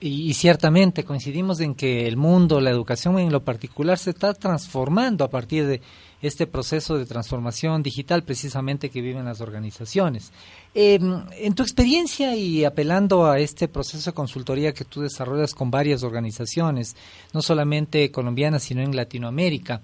[0.01, 5.25] Y, ciertamente coincidimos en que el mundo, la educación en lo particular, se está transformando
[5.25, 5.81] a partir de
[6.23, 10.33] este proceso de transformación digital precisamente que viven las organizaciones.
[10.75, 15.71] Em, en tu experiencia y apelando a este proceso de consultoría que tú desarrollas con
[15.71, 16.97] varias organizaciones,
[17.33, 19.81] no solamente colombianas, sino en Latinoamérica,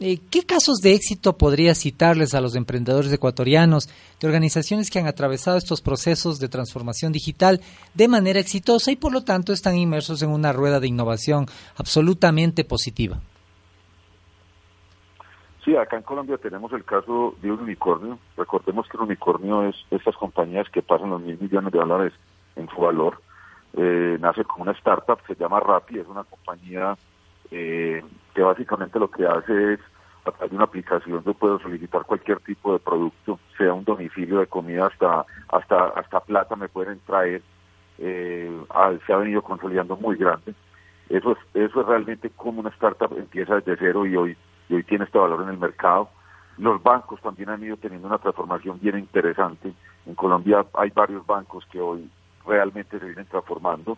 [0.00, 3.88] eh, ¿Qué casos de éxito podría citarles a los emprendedores ecuatorianos
[4.20, 7.60] de organizaciones que han atravesado estos procesos de transformación digital
[7.94, 11.46] de manera exitosa y por lo tanto están inmersos en una rueda de innovación
[11.76, 13.20] absolutamente positiva?
[15.68, 18.18] Sí, acá en Colombia tenemos el caso de un unicornio.
[18.38, 22.14] Recordemos que un unicornio es estas compañías que pasan los mil millones de dólares
[22.56, 23.20] en su valor.
[23.74, 26.96] Eh, nace como una startup, se llama Rappi, es una compañía
[27.50, 28.02] eh,
[28.34, 29.80] que básicamente lo que hace es
[30.24, 34.38] a través de una aplicación yo puedo solicitar cualquier tipo de producto, sea un domicilio
[34.38, 37.42] de comida hasta hasta hasta plata me pueden traer.
[37.98, 38.50] Eh,
[39.06, 40.54] se ha venido consolidando muy grande.
[41.10, 44.36] Eso es eso es realmente como una startup empieza desde cero y hoy
[44.68, 46.10] y hoy tiene este valor en el mercado.
[46.56, 49.72] Los bancos también han ido teniendo una transformación bien interesante.
[50.06, 52.10] En Colombia hay varios bancos que hoy
[52.44, 53.96] realmente se vienen transformando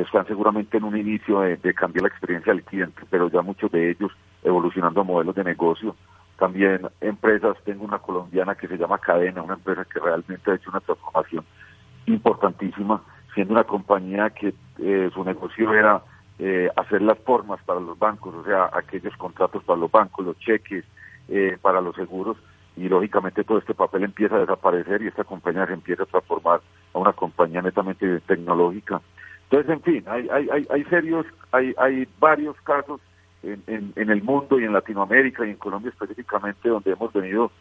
[0.00, 3.90] están seguramente en un inicio de, cambiar la experiencia del cliente, pero ya muchos de
[3.90, 4.10] ellos
[4.42, 5.94] evolucionando a modelos de negocio.
[6.38, 10.70] También empresas, tengo una colombiana que se llama Cadena, una empresa que realmente ha hecho
[10.70, 11.44] una transformación
[12.06, 13.02] importantísima,
[13.34, 16.02] siendo una compañía que eh, su negocio era
[16.38, 20.38] eh, hacer las formas para los bancos, o sea, aquellos contratos para los bancos, los
[20.38, 20.84] cheques
[21.28, 22.36] eh, para los seguros,
[22.76, 26.60] y lógicamente todo este papel empieza a desaparecer y esta compañía se empieza a transformar
[26.94, 29.00] a una compañía netamente tecnológica
[29.52, 33.02] entonces, en fin, hay, hay, hay, serios, hay, hay varios casos
[33.42, 37.52] en, en, el mundo y en Latinoamérica y en Colombia específicamente donde hemos venido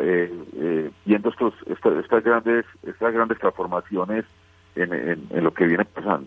[0.00, 4.24] eh, eh, viendo estos, estas, grandes, estas grandes transformaciones
[4.74, 6.26] en, lo que viene pasando.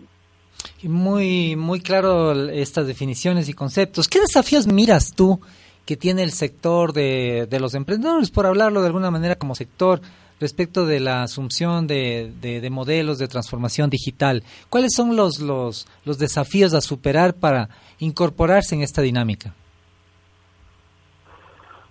[0.82, 4.08] Muy, muy claro estas definiciones y conceptos.
[4.08, 5.40] ¿Qué desafíos miras tú
[5.84, 10.00] que tiene el sector de, de los emprendedores, por hablarlo de alguna manera como sector?
[10.42, 14.42] respecto de la asunción de, de, modelos de transformación digital.
[14.68, 17.68] ¿Cuáles son los, los, los desafíos a superar para
[18.00, 19.54] incorporarse en esta dinámica?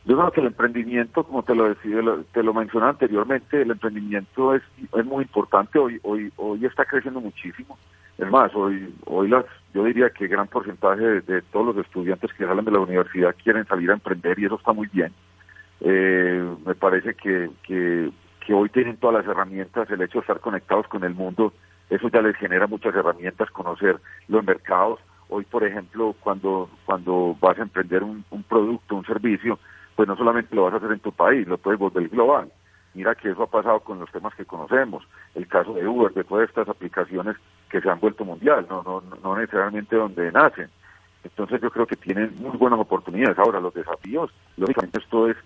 [0.04, 2.02] Yo creo que el emprendimiento, como te lo decía,
[2.34, 4.64] te lo mencioné anteriormente, el emprendimiento es,
[4.98, 5.80] es muy importante.
[5.80, 7.78] Hoy, hoy, hoy está creciendo muchísimo.
[8.22, 12.46] Es más, hoy, hoy las, yo diría que gran porcentaje de, todos los estudiantes que
[12.46, 15.12] salen de la universidad quieren salir a emprender y eso está muy bien.
[15.82, 20.88] Eh, me parece que, que hoy tienen todas las herramientas, el hecho de estar conectados
[20.88, 21.52] con el mundo,
[21.92, 25.00] eso ya les genera muchas herramientas, conocer los mercados.
[25.28, 29.60] Hoy, por ejemplo, cuando, cuando vas a emprender un, producto, un servicio,
[29.98, 32.50] pues no solamente lo vas a hacer en tu país, lo puedes volver global.
[32.94, 36.24] Mira que eso ha pasado con los temas que conocemos, el caso de Uber, de
[36.24, 37.38] todas estas aplicaciones
[37.70, 40.70] que se han vuelto mundial, no, no, no necesariamente donde nacen.
[41.24, 43.38] Entonces yo creo que tienen muy buenas oportunidades.
[43.40, 45.38] Ahora, los desafíos, lógicamente esto es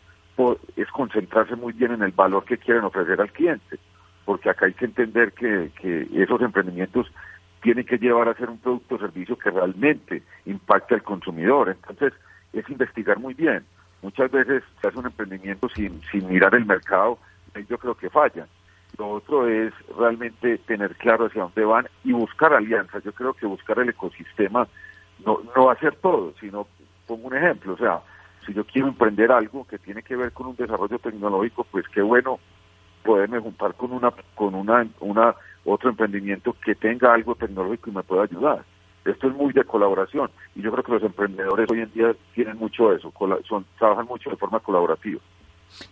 [0.76, 3.80] es concentrarse muy bien en el valor que quieren ofrecer al cliente,
[4.26, 7.12] porque acá hay que entender que, que esos emprendimientos
[7.62, 11.70] tienen que llevar a ser un producto o servicio que realmente impacte al consumidor.
[11.70, 12.14] Entonces,
[12.54, 13.66] es investigar muy bien.
[14.02, 17.18] Muchas veces se hace un emprendimiento sin, sin mirar el mercado,
[17.64, 18.48] yo creo que falla.
[18.98, 23.04] Lo otro es realmente tener claro hacia dónde van y buscar alianzas.
[23.04, 24.68] Yo creo que buscar el ecosistema
[25.26, 26.68] no, no va a ser todo, sino,
[27.08, 28.02] pongo un ejemplo, o sea,
[28.46, 32.02] si yo quiero emprender algo que tiene que ver con un desarrollo tecnológico, pues qué
[32.02, 32.40] bueno
[33.04, 38.04] poderme juntar con una con una una otro emprendimiento que tenga algo tecnológico y me
[38.04, 38.64] pueda ayudar.
[39.04, 42.58] Esto es muy de colaboración y yo creo que los emprendedores hoy en día tienen
[42.58, 43.14] mucho eso,
[43.48, 45.22] son, trabajan mucho de forma colaborativa.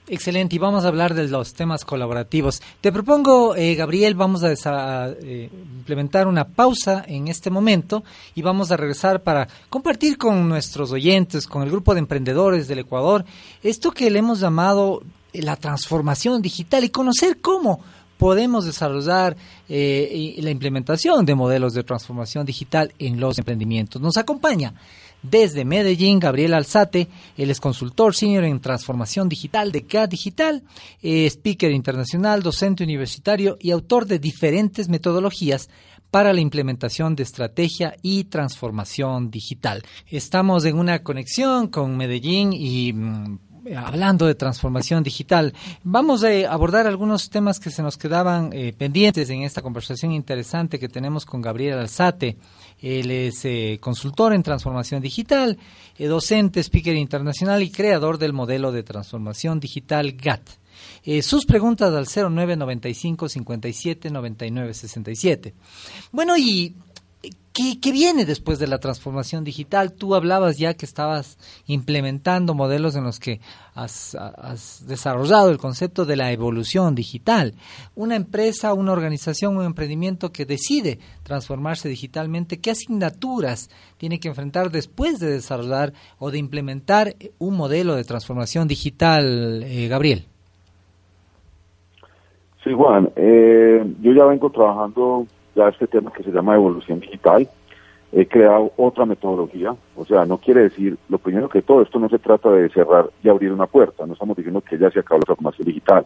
[0.07, 2.61] Excelente, y vamos a hablar de los temas colaborativos.
[2.81, 8.03] Te propongo, eh, Gabriel, vamos a, eh, implementar una pausa en este momento
[8.35, 12.79] y vamos a regresar para compartir con nuestros oyentes, con el grupo de emprendedores del
[12.79, 13.23] Ecuador,
[13.63, 15.01] esto que le hemos llamado
[15.33, 17.79] la transformación digital y conocer cómo
[18.17, 19.35] podemos desarrollar
[19.67, 24.01] eh, la implementación de modelos de transformación digital en los emprendimientos.
[24.01, 24.73] Nos acompaña
[25.23, 27.07] Desde Medellín, Gabriel Alzate,
[27.37, 30.63] él es consultor senior en transformación digital de CAD Digital,
[31.01, 35.69] eh, speaker internacional, docente universitario y autor de diferentes metodologías
[36.11, 39.81] para la implementación de estrategia y transformación digital.
[40.07, 43.39] Estamos en una conexión con Medellín y mm,
[43.77, 49.29] hablando de transformación digital, vamos a abordar algunos temas que se nos quedaban eh, pendientes
[49.29, 52.37] en esta conversación interesante que tenemos con Gabriel Alzate.
[52.83, 55.57] Él es eh, consultor en transformación digital,
[55.97, 60.49] eh, docente, speaker internacional y creador del modelo de transformación digital GATT.
[61.21, 65.53] sus preguntas al 0995 57 99 67.
[66.11, 66.75] Bueno, y
[67.53, 69.93] ¿Qué, viene después de la transformación digital?
[69.93, 73.41] Tú hablabas ya que estabas implementando modelos en los que
[73.75, 74.17] has,
[74.87, 77.53] desarrollado el concepto de la evolución digital.
[77.93, 84.71] Una empresa, una organización, un emprendimiento que decide transformarse digitalmente, ¿qué asignaturas tiene que enfrentar
[84.71, 90.25] después de desarrollar o de implementar un modelo de transformación digital, eh, Gabriel?
[92.63, 97.47] Sí, Juan, eh, yo ya vengo trabajando ya este tema que se llama evolución digital.
[98.11, 102.09] He creado otra metodología, o sea, no quiere decir, lo primero que todo, esto no
[102.09, 105.19] se trata de cerrar y abrir una puerta, no estamos diciendo que ya se acabó
[105.19, 106.05] la transformación digital.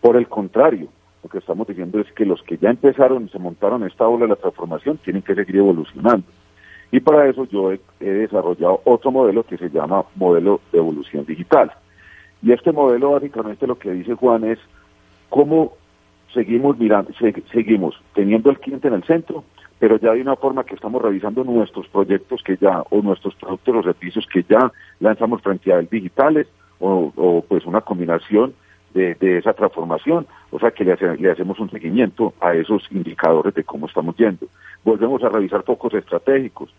[0.00, 0.86] Por el contrario,
[1.22, 4.26] lo que estamos diciendo es que los que ya empezaron y se montaron esta ola
[4.26, 6.26] de la transformación tienen que seguir evolucionando.
[6.92, 11.26] Y para eso yo he, he, desarrollado otro modelo que se llama modelo de evolución
[11.26, 11.72] digital.
[12.40, 14.58] Y este modelo básicamente lo que dice Juan es
[15.28, 15.72] cómo
[16.32, 17.10] seguimos mirando,
[17.52, 19.44] seguimos teniendo al cliente en el centro,
[19.78, 23.76] pero ya hay una forma que estamos revisando nuestros proyectos que ya, o nuestros productos
[23.76, 26.46] o servicios que ya lanzamos frente a digitales,
[26.80, 28.54] o, pues una combinación
[28.94, 33.64] de, esa transformación, o sea que le, le, hacemos un seguimiento a esos indicadores de
[33.64, 34.46] cómo estamos yendo.
[34.84, 36.72] Volvemos a revisar focos estratégicos,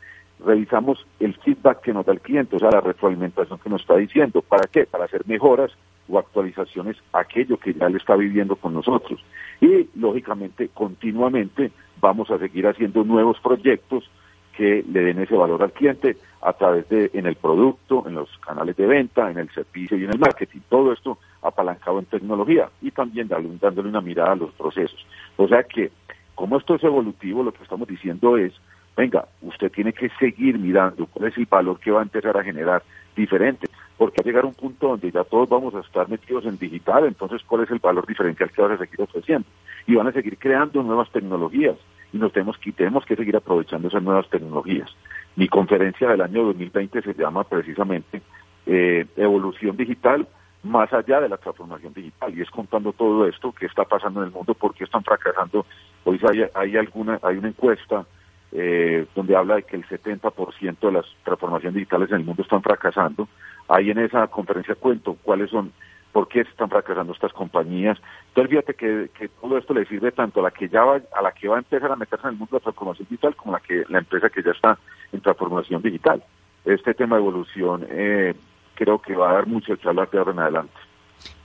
[0.46, 3.96] revisamos el feedback que nos da el cliente, o sea, la retroalimentación que nos está
[3.96, 4.42] diciendo.
[4.42, 4.86] ¿Para qué?
[4.86, 5.72] Para hacer mejoras
[6.10, 9.24] o actualizaciones aquello que ya le está viviendo con nosotros.
[9.62, 14.10] Y, lógicamente, continuamente vamos a seguir haciendo nuevos proyectos
[14.56, 18.30] que le den ese valor al cliente a través de en el producto, en los
[18.40, 20.60] canales de venta, en el servicio y en el marketing.
[20.68, 25.06] Todo esto apalancado en tecnología y también dándole una mirada a los procesos.
[25.38, 25.92] O sea que,
[26.36, 28.54] como esto es evolutivo, lo que estamos diciendo es
[29.00, 32.44] venga, usted tiene que seguir mirando cuál es el valor que va a empezar a
[32.44, 32.84] generar
[33.16, 33.70] diferente,
[34.00, 37.44] porque va a un punto donde ya todos vamos a estar metidos en digital, entonces
[37.46, 39.46] cuál es el valor diferencial que vas a seguir ofreciendo.
[39.88, 41.76] Y van a seguir creando nuevas tecnologías
[42.14, 44.90] y nos tenemos que, tenemos que seguir aprovechando esas nuevas tecnologías.
[45.36, 48.22] Mi conferencia del año 2020 se llama precisamente
[48.66, 50.26] eh, Evolución Digital
[50.64, 54.28] más allá de la transformación digital y es contando todo esto que está pasando en
[54.28, 55.66] el mundo, por qué están fracasando.
[56.06, 58.06] Hoy hay, hay alguna hay una encuesta
[58.52, 62.62] eh, donde habla de que el 70% de las transformaciones digitales en el mundo están
[62.62, 63.28] fracasando.
[63.68, 65.72] Ahí en esa conferencia cuento cuáles son,
[66.12, 67.98] por qué están fracasando estas compañías.
[68.30, 71.22] Entonces fíjate que, que todo esto le sirve tanto a la que ya va, a
[71.22, 73.56] la que va a empezar a meterse en el mundo de la transformación digital como
[73.56, 74.78] a la que la empresa que ya está
[75.12, 76.24] en transformación digital.
[76.66, 78.34] Este tema de evolución eh,
[78.76, 80.89] creo que va a dar mucho que hablar de ahora en adelante.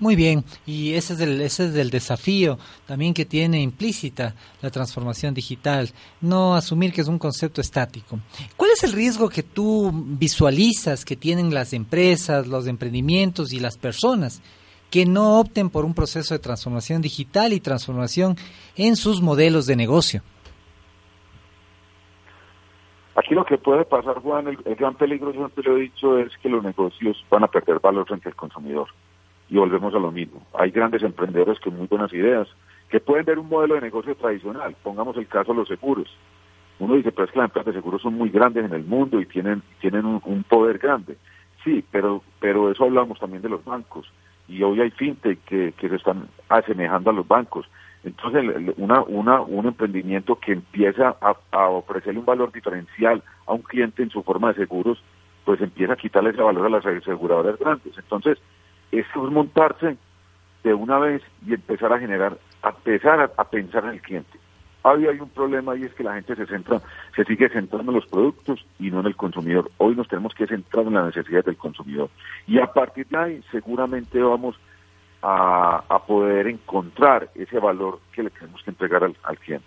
[0.00, 4.70] Muy bien, y ese es, el, ese es el desafío también que tiene implícita la
[4.70, 8.18] transformación digital, no asumir que es un concepto estático.
[8.56, 13.78] ¿Cuál es el riesgo que tú visualizas que tienen las empresas, los emprendimientos y las
[13.78, 14.42] personas
[14.90, 18.36] que no opten por un proceso de transformación digital y transformación
[18.76, 20.22] en sus modelos de negocio?
[23.16, 26.48] Aquí lo que puede pasar, Juan, el, gran peligro, siempre lo he dicho, es que
[26.48, 28.88] los negocios van a perder valor frente al consumidor
[29.54, 30.42] y volvemos a lo mismo.
[30.58, 32.48] Hay grandes emprendedores con muy buenas ideas
[32.88, 34.74] que pueden ver un modelo de negocio tradicional.
[34.82, 36.08] Pongamos el caso de los seguros.
[36.80, 39.20] Uno dice, pero es que las empresas de seguros son muy grandes en el mundo
[39.20, 41.16] y tienen, tienen un, poder grande.
[41.62, 44.10] Sí, pero, pero eso hablamos también de los bancos.
[44.48, 47.70] Y hoy hay fintech que, que se están asemejando a los bancos.
[48.02, 53.62] Entonces, una, una, un emprendimiento que empieza a, a ofrecerle un valor diferencial a un
[53.62, 55.00] cliente en su forma de seguros,
[55.44, 57.96] pues empieza a quitarle ese valor a las aseguradoras grandes.
[57.96, 58.40] Entonces,
[58.98, 59.96] es montarse
[60.62, 64.38] de una vez y empezar a generar, a empezar a, pensar en el cliente.
[64.82, 66.80] Hoy hay un problema y es que la gente se centra,
[67.16, 69.70] se sigue centrando en los productos y no en el consumidor.
[69.78, 72.10] Hoy nos tenemos que centrar en las necesidades del consumidor.
[72.46, 74.56] Y a partir de ahí seguramente vamos
[75.22, 79.66] a, poder encontrar ese valor que le tenemos que entregar al, cliente.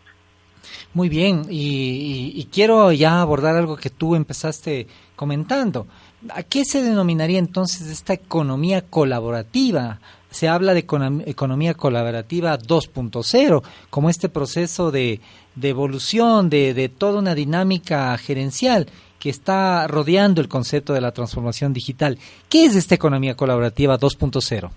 [0.93, 5.88] Muy bien, y, quiero ya abordar algo que tú empezaste comentando.
[6.34, 9.99] ¿A qué se denominaría entonces esta economía colaborativa?
[10.30, 15.22] Se habla de economía colaborativa 2.0, como este proceso de,
[15.61, 18.88] evolución de, toda una dinámica gerencial
[19.20, 22.18] que está rodeando el concepto de la transformación digital.
[22.49, 24.72] ¿Qué es esta economía colaborativa 2.0?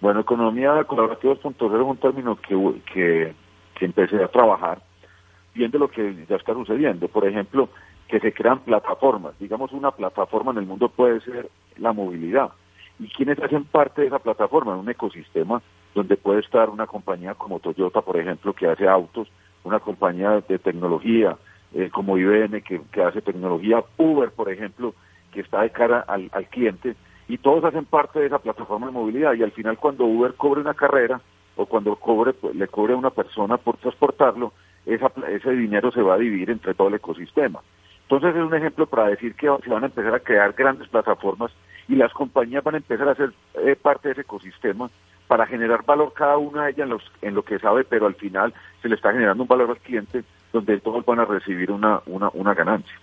[0.00, 3.34] Bueno, economía colaborativa 2.0 es un término que, que,
[3.78, 4.82] que empecé a trabajar
[5.54, 7.08] viendo lo que ya está sucediendo.
[7.08, 7.68] Por ejemplo,
[8.08, 9.38] que se crean plataformas.
[9.38, 11.48] Digamos, una plataforma en el mundo puede ser
[11.78, 12.50] la movilidad.
[12.98, 14.76] ¿Y quiénes hacen parte de esa plataforma?
[14.76, 15.62] Un ecosistema
[15.94, 19.28] donde puede estar una compañía como Toyota, por ejemplo, que hace autos,
[19.64, 21.36] una compañía de tecnología
[21.72, 24.94] eh, como IBM, que, hace tecnología, Uber, por ejemplo,
[25.32, 26.94] que está de cara al, cliente,
[27.26, 29.34] y todos hacen parte de esa plataforma de movilidad.
[29.34, 31.20] Y al final, cuando Uber cobre una carrera
[31.56, 34.52] o cuando cobre, pues, le cobre a una persona por transportarlo,
[34.86, 37.60] ese dinero se va a dividir entre todo el ecosistema.
[38.04, 41.50] Entonces es un ejemplo para decir que se van a empezar a crear grandes plataformas
[41.88, 44.90] y las compañías van a empezar a ser eh, parte de ese ecosistema
[45.26, 48.14] para generar valor cada una de ellas en, los, en lo que sabe, pero al
[48.14, 48.52] final
[48.82, 52.30] se le está generando un valor al cliente donde todos van a recibir una, una,
[52.34, 52.94] una ganancia.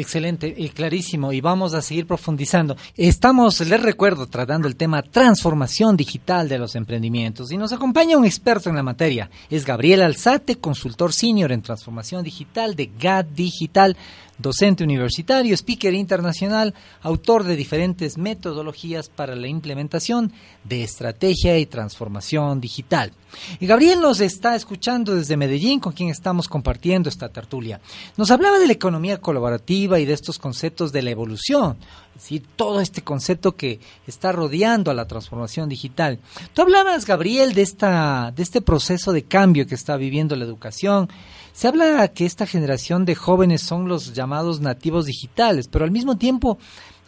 [0.00, 1.30] Excelente clarísimo.
[1.30, 2.74] Y vamos a seguir profundizando.
[2.96, 7.52] Estamos, les recuerdo, tratando el tema transformación digital de los emprendimientos.
[7.52, 9.28] Y nos acompaña un experto en la materia.
[9.50, 13.94] Es Gabriel Alzate, consultor senior en transformación digital de GAD Digital
[14.40, 20.32] docente universitario, speaker internacional, autor de diferentes metodologías para la implementación
[20.64, 23.12] de estrategia y transformación digital.
[23.60, 27.80] Gabriel nos está escuchando desde Medellín, con quien estamos compartiendo esta tertulia.
[28.16, 31.76] Nos hablaba de la economía colaborativa y de estos conceptos de la evolución,
[32.20, 36.18] decir, todo este concepto que está rodeando a la transformación digital.
[36.54, 41.08] Tú hablabas, Gabriel, de, esta, de este proceso de cambio que está viviendo la educación,
[41.52, 46.16] se habla que esta generación de jóvenes son los llamados nativos digitales, pero al mismo
[46.16, 46.58] tiempo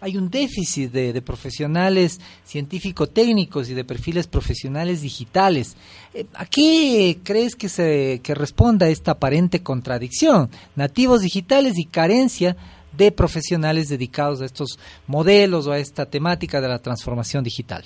[0.03, 5.77] hay un déficit de, profesionales científico-técnicos y de perfiles profesionales digitales.
[6.13, 10.51] Eh, ¿A qué crees que se que responda esta aparente contradicción?
[10.75, 12.57] Nativos digitales y carencia
[12.97, 17.85] de profesionales dedicados a estos modelos o a esta temática de la transformación digital.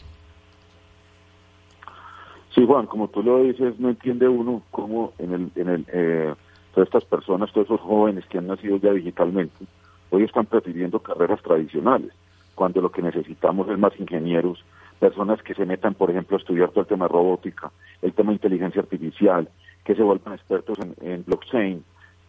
[2.55, 6.35] Sí, Juan, como tú lo dices, no entiende uno cómo en el, en el eh,
[6.73, 9.67] todas estas personas, todos esos jóvenes que han nacido ya digitalmente,
[10.11, 12.13] hoy están prefiriendo carreras tradicionales,
[12.55, 14.65] cuando lo que necesitamos es más ingenieros,
[14.99, 17.71] personas que se metan, por ejemplo, a estudiar todo el tema robótica,
[18.03, 19.49] el tema de inteligencia artificial,
[19.85, 21.85] que se vuelvan expertos en, blockchain,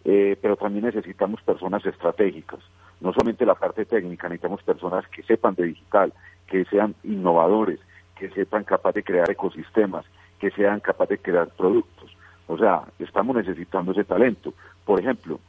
[0.09, 2.61] eh, pero también necesitamos personas estratégicas,
[3.01, 6.13] no solamente la parte técnica, necesitamos personas que sepan de digital,
[6.47, 7.81] que sean innovadores,
[8.17, 10.05] que sepan capaz de crear ecosistemas,
[10.39, 12.15] que sean capaces de crear productos.
[12.47, 14.53] O sea, estamos necesitando ese talento.
[14.85, 15.41] Por ejemplo,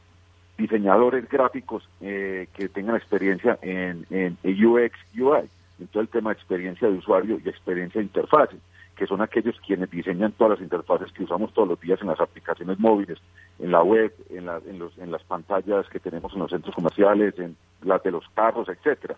[0.57, 5.49] diseñadores gráficos eh, que tengan experiencia en, en, UX, UI,
[5.79, 8.51] en todo el tema de experiencia de usuario y experiencia de interfaz,
[8.99, 12.21] que son aquellos quienes diseñan todas las interfaces que usamos todos los días en las
[12.21, 13.19] aplicaciones móviles,
[13.59, 16.75] en la web, en, la, en, los, en las pantallas que tenemos en los centros
[16.75, 19.17] comerciales, en las de los carros, etcétera.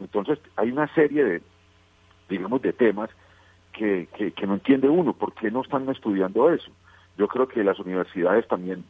[0.00, 1.42] Entonces, hay una serie de,
[2.28, 3.10] digamos, de temas
[3.72, 5.12] que, que, que no entiende uno.
[5.12, 6.72] ¿Por qué no están estudiando eso?
[7.18, 8.84] yo creo que las universidades también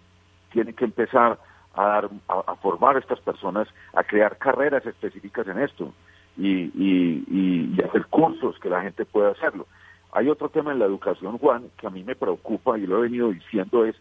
[0.52, 1.38] tienen que empezar
[1.74, 5.92] a, dar, a, formar a estas personas, a crear carreras específicas en esto
[6.36, 9.66] y, y, hacer cursos que la gente pueda hacerlo.
[10.12, 13.02] Hay otro tema en la educación, Juan, que a mí me preocupa y lo he
[13.02, 13.96] venido diciendo es,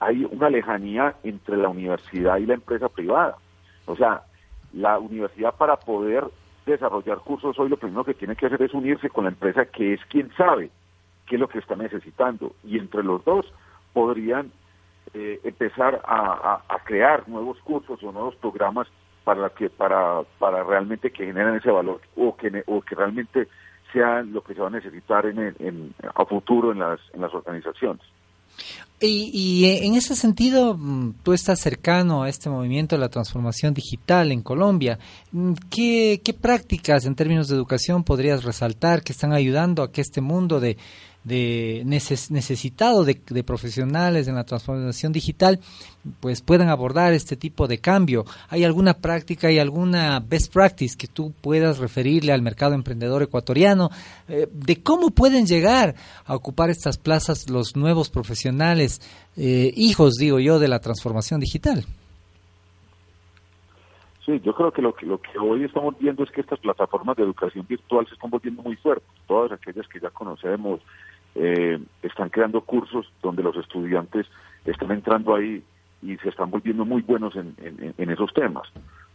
[0.00, 3.36] hay una lejanía entre la universidad y la empresa privada.
[3.86, 4.22] O sea,
[4.72, 6.24] la universidad para poder
[6.66, 9.94] desarrollar cursos hoy lo primero que tiene que hacer es unirse con la empresa que
[9.94, 10.70] es quien sabe
[11.26, 12.52] qué es lo que está necesitando.
[12.64, 13.52] Y entre los dos
[13.92, 14.50] podrían
[15.14, 18.88] eh, empezar a, crear nuevos cursos o nuevos programas
[19.24, 23.46] para que para para realmente que generen ese valor o que o que realmente
[23.92, 27.32] sea lo que se va a necesitar en, en, a futuro en las en las
[27.34, 28.02] organizaciones.
[29.00, 33.08] Y, y, eh, en ese sentido, mm, tú estás cercano a este movimiento de la
[33.08, 34.98] transformación digital en Colombia.
[35.32, 40.02] Mm, ¿Qué, qué prácticas en términos de educación podrías resaltar que están ayudando a que
[40.02, 40.76] este mundo de,
[41.24, 45.60] de necesitado de, profesionales en la transformación digital,
[46.20, 48.24] pues puedan abordar este tipo de cambio.
[48.48, 53.90] ¿Hay alguna práctica y alguna best practice que tú puedas referirle al mercado emprendedor ecuatoriano
[54.28, 55.94] eh, de cómo pueden llegar
[56.26, 59.00] a ocupar estas plazas los nuevos profesionales,
[59.36, 61.84] eh, hijos, digo yo, de la transformación digital?
[64.24, 67.16] Sí, yo creo que lo, que lo que hoy estamos viendo es que estas plataformas
[67.16, 69.08] de educación virtual se están volviendo muy fuertes.
[69.26, 70.80] Todas aquellas que ya conocemos,
[71.34, 74.26] eh, están creando cursos donde los estudiantes
[74.64, 75.62] están entrando ahí
[76.02, 77.54] y se están volviendo muy buenos en,
[78.10, 78.68] esos temas.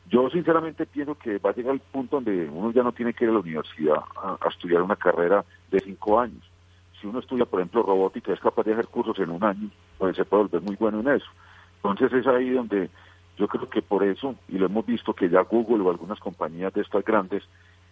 [0.10, 3.26] Yo sinceramente pienso que va a llegar el punto donde uno ya no tiene que
[3.26, 6.44] ir a la universidad a, estudiar una carrera de cinco años.
[7.00, 10.16] Si uno estudia, por ejemplo, robótica, es capaz de hacer cursos en un año, pues
[10.16, 11.28] se puede volver muy bueno en eso.
[11.84, 12.90] Entonces es ahí donde
[13.38, 16.74] Yo creo que por eso, y lo hemos visto que ya Google o algunas compañías
[16.74, 17.44] de estas grandes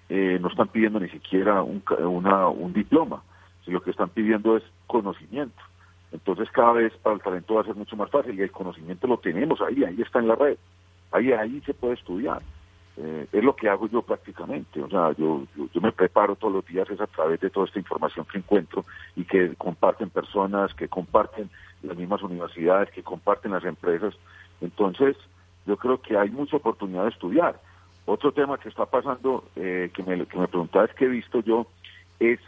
[0.09, 3.21] eh, no están pidiendo ni siquiera un, una, un diploma,
[3.65, 5.61] sino lo que están pidiendo es conocimiento.
[6.11, 9.07] Entonces cada vez para el talento va a ser mucho más fácil y el conocimiento
[9.07, 10.57] lo tenemos ahí, ahí está en la red,
[11.11, 12.41] ahí, ahí se puede estudiar.
[12.97, 16.65] Eh, es lo que hago yo prácticamente, o sea, yo, yo, me preparo todos los
[16.65, 18.85] días es a través de toda esta información que encuentro
[19.17, 21.49] y que comparten personas, que comparten
[21.83, 24.15] las mismas universidades, que comparten las empresas.
[24.61, 25.17] Entonces,
[25.65, 27.59] yo creo que hay mucha oportunidad de estudiar.
[28.05, 31.41] Otro tema que está pasando, eh, que, me, que me preguntaba es que he visto
[31.41, 31.67] yo,
[32.21, 32.39] es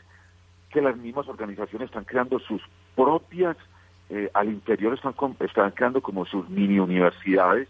[0.70, 2.61] que las mismas organizaciones están creando sus
[2.95, 3.57] propias,
[4.09, 7.68] eh, al interior están, están creando como sus mini universidades,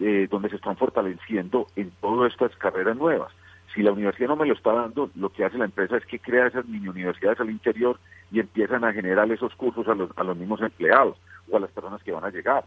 [0.00, 3.32] eh, donde se están fortaleciendo en todas estas carreras nuevas.
[3.74, 6.18] Si la universidad no me lo está dando, lo que hace la empresa es que
[6.18, 7.98] crea esas mini universidades al interior
[8.30, 11.16] y empiezan a generar esos cursos a los, a los mismos empleados
[11.50, 12.64] o a las personas que van a llegar.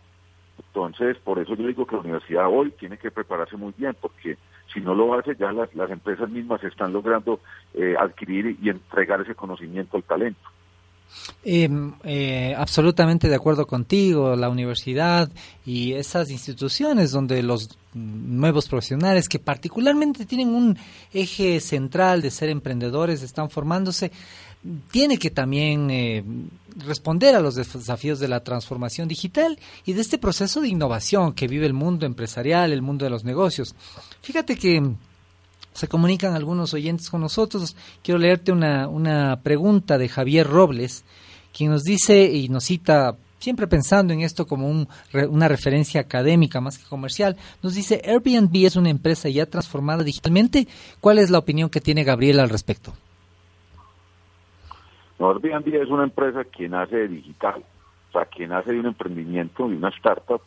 [0.58, 4.38] Entonces, por eso yo digo que la universidad hoy tiene que prepararse muy bien, porque
[4.74, 7.40] si no lo hace, ya las, las empresas mismas están logrando
[7.74, 10.50] eh, adquirir y entregar ese conocimiento al talento.
[11.44, 15.30] Em, eh, absolutamente de acuerdo contigo, la universidad
[15.66, 20.78] y esas instituciones donde los nuevos profesionales que particularmente tienen un
[21.14, 24.12] eje central de ser emprendedores están formándose,
[24.92, 26.24] tiene que también eh,
[26.78, 31.48] responder a los desafíos de la transformación digital y de este proceso de innovación que
[31.48, 33.76] vive el mundo empresarial, el mundo de los negocios.
[34.22, 34.82] Fíjate que
[35.74, 37.76] se comunican algunos oyentes con nosotros.
[38.02, 41.04] Quiero leerte una, una pregunta de Javier Robles,
[41.54, 44.88] quien nos dice y nos cita siempre pensando en esto como un,
[45.30, 50.68] una referencia académica más que comercial, nos dice, Airbnb es una empresa ya transformada digitalmente.
[51.00, 52.94] ¿Cuál es la opinión que tiene Gabriel al respecto?
[55.20, 57.64] No, Airbnb es una empresa que nace de digital,
[58.10, 60.42] o sea, que nace de un emprendimiento, de una startup,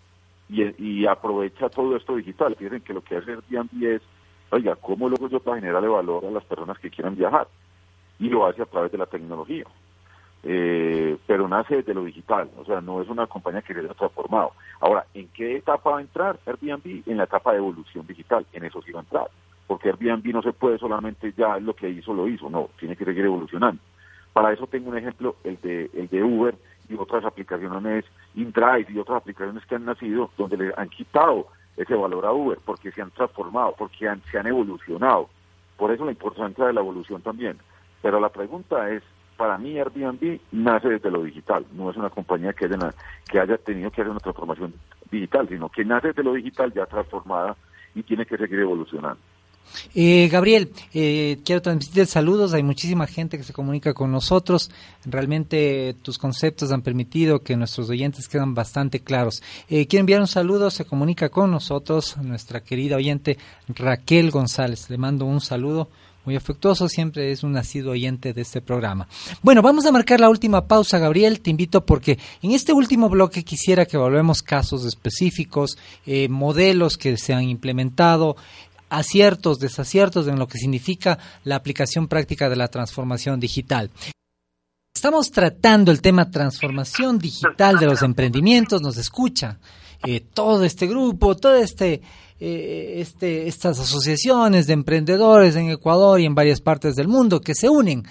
[0.49, 2.57] y, aprovecha todo esto digital.
[2.57, 4.03] Fíjense que lo que hace Airbnb es,
[4.51, 7.47] oiga, ¿cómo luego yo para generarle valor a las personas que quieran viajar?
[8.19, 9.65] Y lo hace a través de la tecnología.
[10.45, 13.95] Eh, pero nace desde lo digital, o sea, no es una compañía que se haya
[13.95, 14.53] transformado.
[14.81, 17.03] Ahora, ¿en qué etapa va a entrar Airbnb?
[17.07, 19.27] En la etapa de evolución digital, en eso sí va a entrar,
[19.67, 23.05] porque Airbnb no se puede solamente ya lo que hizo, lo hizo, no, tiene que
[23.05, 23.83] seguir evolucionando.
[24.33, 26.55] Para eso tengo un ejemplo, el de, el de Uber
[26.89, 28.05] y otras aplicaciones,
[28.35, 32.59] InDrive y otras aplicaciones que han nacido donde le han quitado ese valor a Uber
[32.65, 35.29] porque se han transformado, porque se han evolucionado.
[35.77, 37.59] Por eso la importancia de la evolución también.
[38.03, 39.03] Pero la pregunta es,
[39.37, 42.95] para mí Airbnb nace desde lo digital, no es una compañía que haya,
[43.31, 44.75] que haya tenido que hacer una transformación
[45.11, 47.57] digital, sino que nace desde lo digital ya transformada
[47.95, 49.21] y tiene que seguir evolucionando.
[49.95, 52.53] Eh, Gabriel, eh, quiero transmitir saludos.
[52.53, 54.71] Hay muchísima gente que se comunica con nosotros.
[55.05, 59.43] Realmente tus conceptos han permitido que nuestros oyentes quedan bastante claros.
[59.69, 60.71] Eh, quiero enviar un saludo.
[60.71, 63.39] Se comunica con nosotros nuestra querida oyente
[63.69, 64.91] Raquel González.
[64.91, 65.89] Le mando un saludo
[66.29, 69.09] muy afectuoso, siempre es un nacido oyente de este programa.
[69.41, 73.45] Bueno, vamos a marcar la última pausa, Gabriel, te invito porque en este último bloque
[73.45, 78.37] quisiera que evaluemos casos específicos, eh, modelos que se han implementado,
[78.89, 83.91] aciertos, desaciertos en lo que significa la aplicación práctica de la transformación digital.
[84.95, 89.59] Estamos tratando el tema transformación digital de los emprendimientos, nos escucha
[90.05, 92.03] eh, todo este grupo, todo este,
[92.41, 97.55] eh, este, estas asociaciones de emprendedores en Ecuador y en varias partes del mundo que
[97.55, 98.05] se unen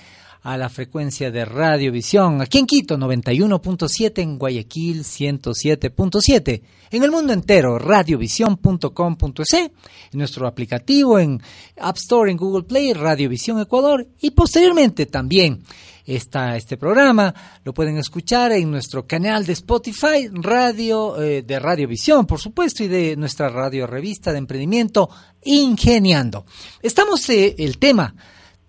[0.47, 7.33] a la frecuencia de Radiovisión, aquí en Quito 91.7, en Guayaquil 107.7, en el mundo
[7.33, 9.71] entero radiovision.com.es, en
[10.13, 11.41] nuestro aplicativo en
[11.81, 15.63] App Store, en Google Play, Radiovisión Ecuador y posteriormente también
[16.05, 17.35] está este programa.
[17.65, 22.87] Lo pueden escuchar en nuestro canal de Spotify, radio eh, de Radiovisión, por supuesto, y
[22.87, 25.09] de nuestra radio revista de emprendimiento
[25.43, 26.45] Ingeniando.
[26.81, 28.15] Estamos eh, el tema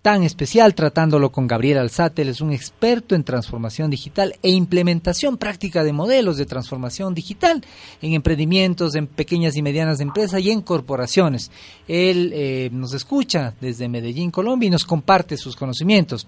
[0.01, 5.37] tan especial tratándolo con Gabriel Alzate, él es un experto en transformación digital e implementación
[5.37, 7.65] práctica de modelos de transformación digital
[8.01, 11.51] en emprendimientos, en pequeñas y medianas empresas y en corporaciones.
[11.87, 16.27] Él eh, nos escucha desde Medellín, Colombia y nos comparte sus conocimientos.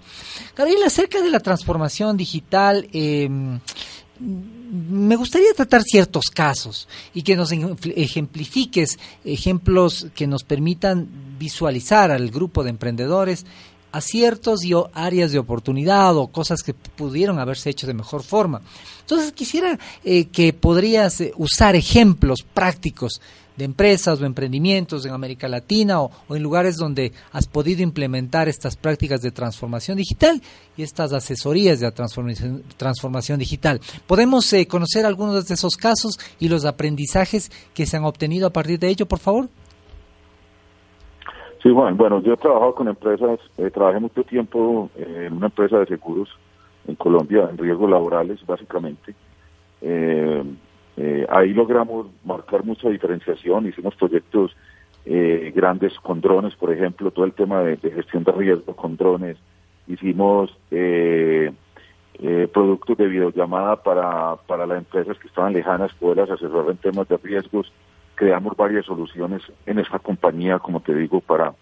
[0.55, 3.59] Gabriel, acerca de la transformación digital, em,
[4.21, 11.09] me gustaría tratar ciertos casos y que nos ejemplifiques ejemplos que nos permitan
[11.39, 13.45] visualizar al grupo de emprendedores
[13.91, 18.61] aciertos y áreas de oportunidad o cosas que pudieron haberse hecho de mejor forma.
[19.01, 23.21] Entonces quisiera eh, que podrías eh, usar ejemplos prácticos
[23.63, 29.21] empresas o emprendimientos en América Latina o, en lugares donde has podido implementar estas prácticas
[29.21, 30.41] de transformación digital
[30.77, 33.79] y estas asesorías de transformación, transformación digital.
[34.07, 38.51] ¿Podemos eh, conocer algunos de esos casos y los aprendizajes que se han obtenido a
[38.51, 39.49] partir de ello, por favor?
[41.61, 41.95] Sí, Juan.
[41.95, 46.27] Bueno, yo he trabajado con empresas, eh, trabajé mucho tiempo en una empresa de seguros
[46.87, 49.13] en Colombia, en riesgos laborales, básicamente.
[49.81, 50.43] Eh,
[50.97, 54.55] eh, ahí logramos marcar mucha diferenciación, hicimos proyectos
[55.05, 59.37] eh, grandes con drones, por ejemplo, todo el tema de, gestión de riesgo con drones.
[59.87, 61.51] Hicimos eh,
[62.53, 67.17] productos de videollamada para, para las empresas que estaban lejanas, poderlas asesorar en temas de
[67.17, 67.71] riesgos.
[68.15, 71.53] Creamos varias soluciones en esta compañía, como te digo, para,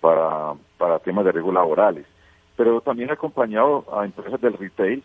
[0.00, 2.06] para, para temas de riesgos laborales.
[2.56, 5.02] Pero también acompañado a empresas del retail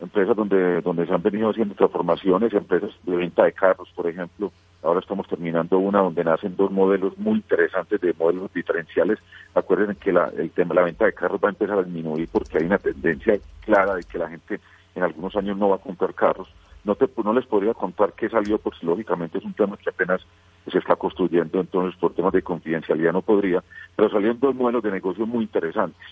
[0.00, 4.50] empresas donde, donde se han venido haciendo transformaciones, empresas de venta de carros, por ejemplo.
[4.82, 9.18] Ahora estamos terminando una donde nacen dos modelos muy interesantes de modelos diferenciales.
[9.54, 12.58] Acuérdense que la, el tema la venta de carros va a empezar a disminuir porque
[12.58, 14.58] hay una tendencia clara de que la gente
[14.94, 16.48] en algunos años no va a comprar carros.
[16.82, 20.22] No, te, no les podría contar qué salió, pues lógicamente es un tema que apenas
[20.70, 23.62] se está construyendo, entonces por temas de confidencialidad no podría,
[23.96, 26.06] pero salieron dos modelos de negocio muy interesantes.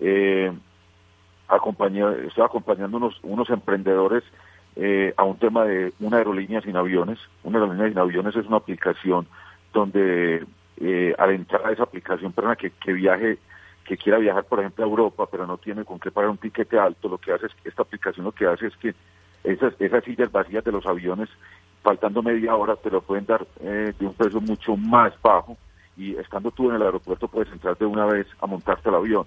[0.00, 0.50] Eh,
[2.26, 4.24] estoy acompañando unos, unos emprendedores
[4.76, 7.18] eh, a un tema de una aerolínea sin aviones.
[7.42, 9.26] Una aerolínea sin aviones es una aplicación
[9.72, 10.44] donde
[10.80, 13.38] eh, al entrar a esa aplicación, persona que, que viaje,
[13.84, 16.78] que quiera viajar, por ejemplo, a Europa, pero no tiene con qué pagar un tiquete
[16.78, 18.94] alto, lo que hace es que esta aplicación lo que hace es que
[19.44, 21.28] esas, esas sillas vacías de los aviones,
[21.82, 25.56] faltando media hora, te pueden dar eh, de un precio mucho más bajo
[25.96, 29.26] y estando tú en el aeropuerto puedes entrar de una vez a montarte al avión.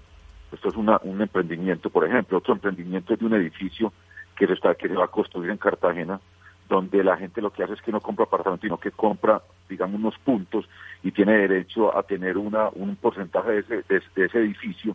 [0.52, 2.38] Esto es un emprendimiento, por ejemplo.
[2.38, 3.92] Otro emprendimiento es de un edificio
[4.36, 6.20] que se, está, que se va a construir en Cartagena,
[6.68, 9.98] donde la gente lo que hace es que no compra apartamentos, sino que compra, digamos,
[9.98, 10.68] unos puntos
[11.02, 14.94] y tiene derecho a tener una, un porcentaje de ese, de, ese edificio.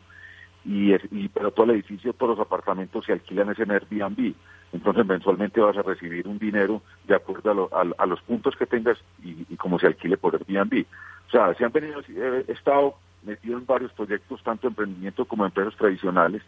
[0.64, 4.34] Y, y, pero todo el edificio, todos los apartamentos se alquilan en Airbnb.
[4.74, 9.46] Entonces mensualmente vas a recibir un dinero de acuerdo a, los puntos que tengas y,
[9.50, 10.86] y como se alquile por Airbnb.
[11.28, 12.96] O sea, se han venido, he estado
[13.28, 16.42] metido en varios proyectos, tanto emprendimiento como empresas tradicionales.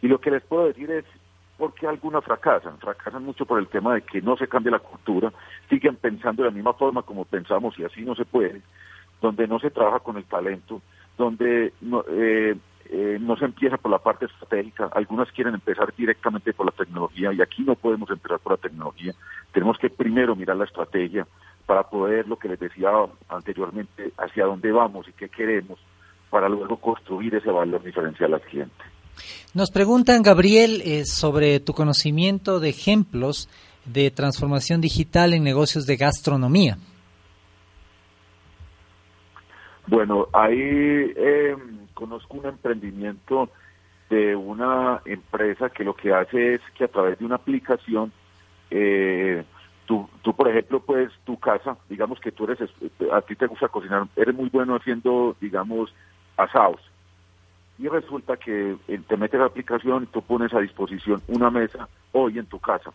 [0.00, 1.04] Y lo que les puedo decir es,
[1.58, 2.78] ¿por qué algunas fracasan?
[2.78, 5.32] Fracasan mucho por el tema de que no se cambia la cultura,
[5.68, 8.62] siguen pensando de la misma forma como pensamos y así no se puede,
[9.20, 10.80] donde no se trabaja con el talento,
[11.16, 12.56] donde no, eh,
[12.90, 17.32] eh, no se empieza por la parte estratégica, algunas quieren empezar directamente por la tecnología
[17.32, 19.12] y aquí no podemos empezar por la tecnología,
[19.52, 21.26] tenemos que primero mirar la estrategia
[21.66, 22.90] para poder, lo que les decía
[23.28, 25.78] anteriormente, hacia dónde vamos y qué queremos
[26.34, 28.84] para luego construir ese valor diferencial al cliente.
[29.54, 33.48] Nos preguntan, Gabriel, eh, sobre tu conocimiento de ejemplos
[33.84, 36.76] de transformación digital en negocios de gastronomía.
[39.86, 41.54] Bueno, ahí eh,
[41.94, 43.50] conozco un emprendimiento
[44.10, 48.10] de una empresa que lo que hace es que a través de una aplicación,
[48.72, 49.44] eh,
[49.86, 52.58] tú, tú, por ejemplo, pues tu casa, digamos que tú eres,
[53.12, 55.94] a ti te gusta cocinar, eres muy bueno haciendo, digamos,
[56.36, 56.80] asados.
[57.78, 61.88] Y resulta que eh, te metes la aplicación y tú pones a disposición una mesa
[62.12, 62.90] hoy en tu casa.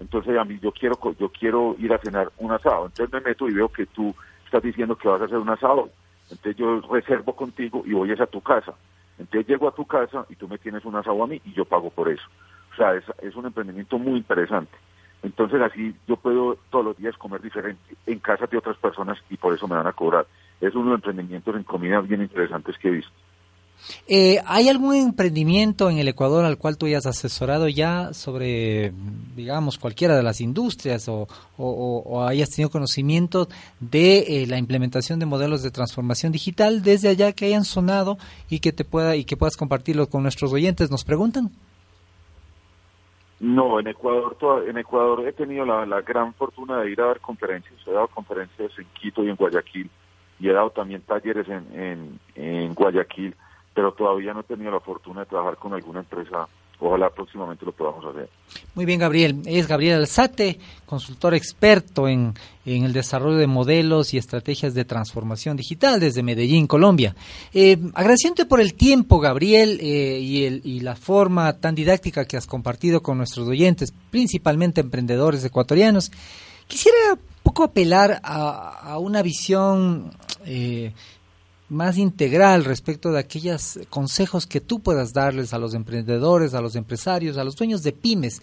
[0.00, 2.86] Entonces a mí yo quiero yo quiero ir a cenar un asado.
[2.86, 4.14] Entonces me meto y veo que tú
[4.44, 5.88] estás diciendo que vas a hacer un asado.
[6.30, 8.74] Entonces yo reservo contigo y voy a tu casa.
[9.18, 11.64] Entonces llego a tu casa y tú me tienes un asado a mí y yo
[11.64, 12.24] pago por eso.
[12.72, 14.76] O sea, es, es un emprendimiento muy interesante.
[15.22, 19.36] Entonces así yo puedo todos los días comer diferente en casa de otras personas y
[19.36, 20.26] por eso me van a cobrar
[20.66, 23.12] es uno de los emprendimientos en comida bien interesantes que he visto.
[24.06, 28.92] Eh, ¿Hay algún emprendimiento en el Ecuador al cual tú hayas asesorado ya sobre,
[29.36, 31.26] digamos, cualquiera de las industrias o,
[32.26, 33.48] hayas tenido conocimiento
[33.80, 38.16] de eh, la implementación de modelos de transformación digital desde allá que hayan sonado
[38.48, 40.90] y que te pueda y que puedas compartirlo con nuestros oyentes?
[40.90, 41.50] Nos preguntan.
[43.40, 44.36] No, en Ecuador,
[44.66, 47.74] en Ecuador he tenido la, la gran fortuna de ir a dar conferencias.
[47.86, 49.90] He dado conferencias en Quito y en Guayaquil
[50.48, 53.34] he dado también talleres en, en, Guayaquil,
[53.74, 56.48] pero todavía no he tenido la fortuna de trabajar con alguna empresa
[56.80, 58.28] ojalá próximamente lo podamos hacer.
[58.74, 59.42] Muy bien, Gabriel.
[59.46, 62.34] Es Gabriel Alzate, consultor experto en,
[62.64, 67.14] en, el desarrollo de modelos y estrategias de transformación digital desde Medellín, Colombia.
[67.52, 67.78] Eh,
[68.48, 73.02] por el tiempo, Gabriel, eh, y, el, y la forma tan didáctica que has compartido
[73.02, 76.10] con nuestros oyentes, principalmente emprendedores ecuatorianos.
[76.66, 80.10] Quisiera poco apelar a, una visión
[80.46, 80.92] eh,
[81.68, 86.74] más integral respecto de aquellos consejos que tú puedas darles a los emprendedores, a los
[86.74, 88.40] empresarios, a los dueños de pymes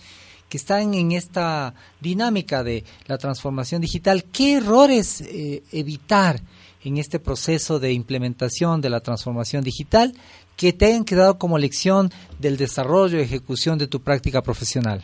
[0.47, 6.41] que están en esta dinámica de la transformación digital, ¿qué errores eh, evitar
[6.83, 10.13] en este proceso de implementación de la transformación digital
[10.57, 15.03] que te hayan quedado como lección del desarrollo y ejecución de tu práctica profesional?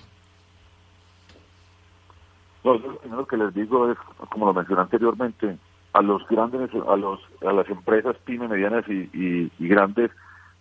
[2.68, 3.98] No, lo primero que les digo es,
[4.30, 5.58] como lo mencioné anteriormente,
[5.94, 10.12] a los grandes, a los, a las empresas pymes, medianas y, grandes,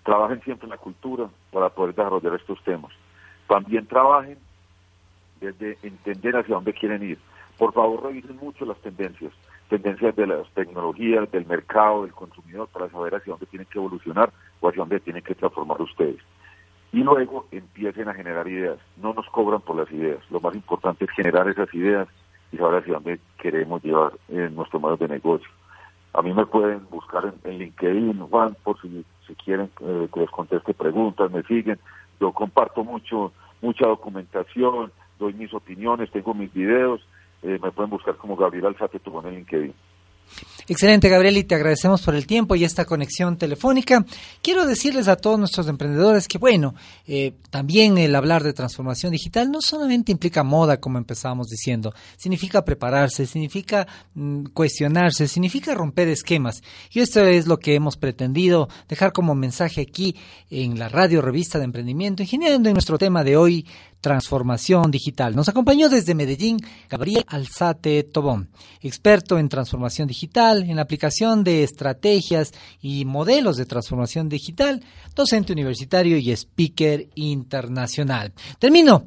[0.05, 2.93] trabajen siempre en la cultura para poder desarrollar estos temas.
[3.49, 4.39] También trabajen
[5.41, 7.19] desde entender hacia dónde quieren ir.
[7.59, 9.33] Por favor, revisen mucho las tendencias,
[9.69, 14.31] tendencias de las tecnologías, del mercado, del consumidor, para saber hacia dónde tienen que evolucionar
[14.61, 16.23] o hacia dónde tienen que transformar ustedes
[16.97, 18.79] y luego empiecen a generar ideas.
[18.97, 20.19] No nos cobran por las ideas.
[20.31, 22.09] Lo más importante es generar esas ideas
[22.51, 25.47] y saber hacia dónde queremos llevar en nuestro modo de negocio.
[26.15, 30.31] A mí me pueden buscar en, LinkedIn, Juan, por si, si quieren eh, que les
[30.31, 31.79] conteste preguntas, me siguen.
[32.19, 33.31] Yo comparto mucho,
[33.61, 37.07] mucha documentación, doy mis opiniones, tengo mis videos.
[37.43, 39.75] Eh, me pueden buscar como Gabriel Alzate Tubón en LinkedIn.
[40.69, 44.05] Excelente, Gabriel, y te agradecemos por el tiempo y esta conexión telefónica.
[44.43, 46.75] Quiero decirles a todos nuestros emprendedores que, bueno,
[47.07, 52.65] eh, también el hablar de transformación digital no solamente implica moda, como empezábamos diciendo, significa
[52.65, 56.63] prepararse, significa mm, cuestionarse, significa romper esquemas.
[56.91, 60.17] Y esto es lo que hemos pretendido dejar como mensaje aquí
[60.51, 63.67] en la radio revista de emprendimiento, ingeniando en nuestro tema de hoy,
[64.07, 65.35] transformación digital.
[65.35, 68.51] Nos acompañó desde Medellín Gabriel Alzate Tobón,
[68.81, 74.81] experto en transformación digital, en la aplicación de estrategias y modelos de transformación digital,
[75.13, 78.33] docente universitario y speaker internacional.
[78.61, 79.07] Termino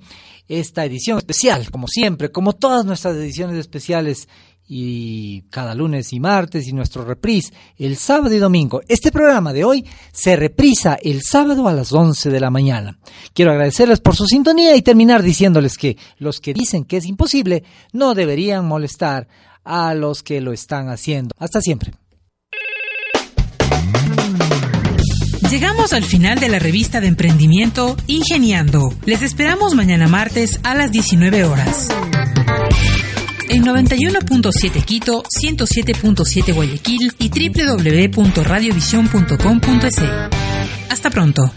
[0.50, 4.28] esta edición especial, como siempre, como todas nuestras ediciones especiales
[4.72, 8.82] y cada lunes y martes y nuestro reprise el sábado y domingo.
[8.88, 13.00] Este programa de hoy se reprisa el sábado a las 11 de la mañana.
[13.34, 17.64] Quiero agradecerles por su sintonía y terminar diciéndoles que los que dicen que es imposible
[17.94, 19.28] no deberían molestar
[19.64, 21.34] a los que lo están haciendo.
[21.40, 21.94] Hasta siempre.
[25.50, 28.94] Llegamos al final de la revista de emprendimiento Ingeniando.
[29.06, 31.88] Les esperamos mañana martes a las 19 horas
[33.50, 40.02] en 91.7 Quito, 107.7 Guayaquil y www.radiovision.com.es.
[40.90, 41.52] Hasta pronto.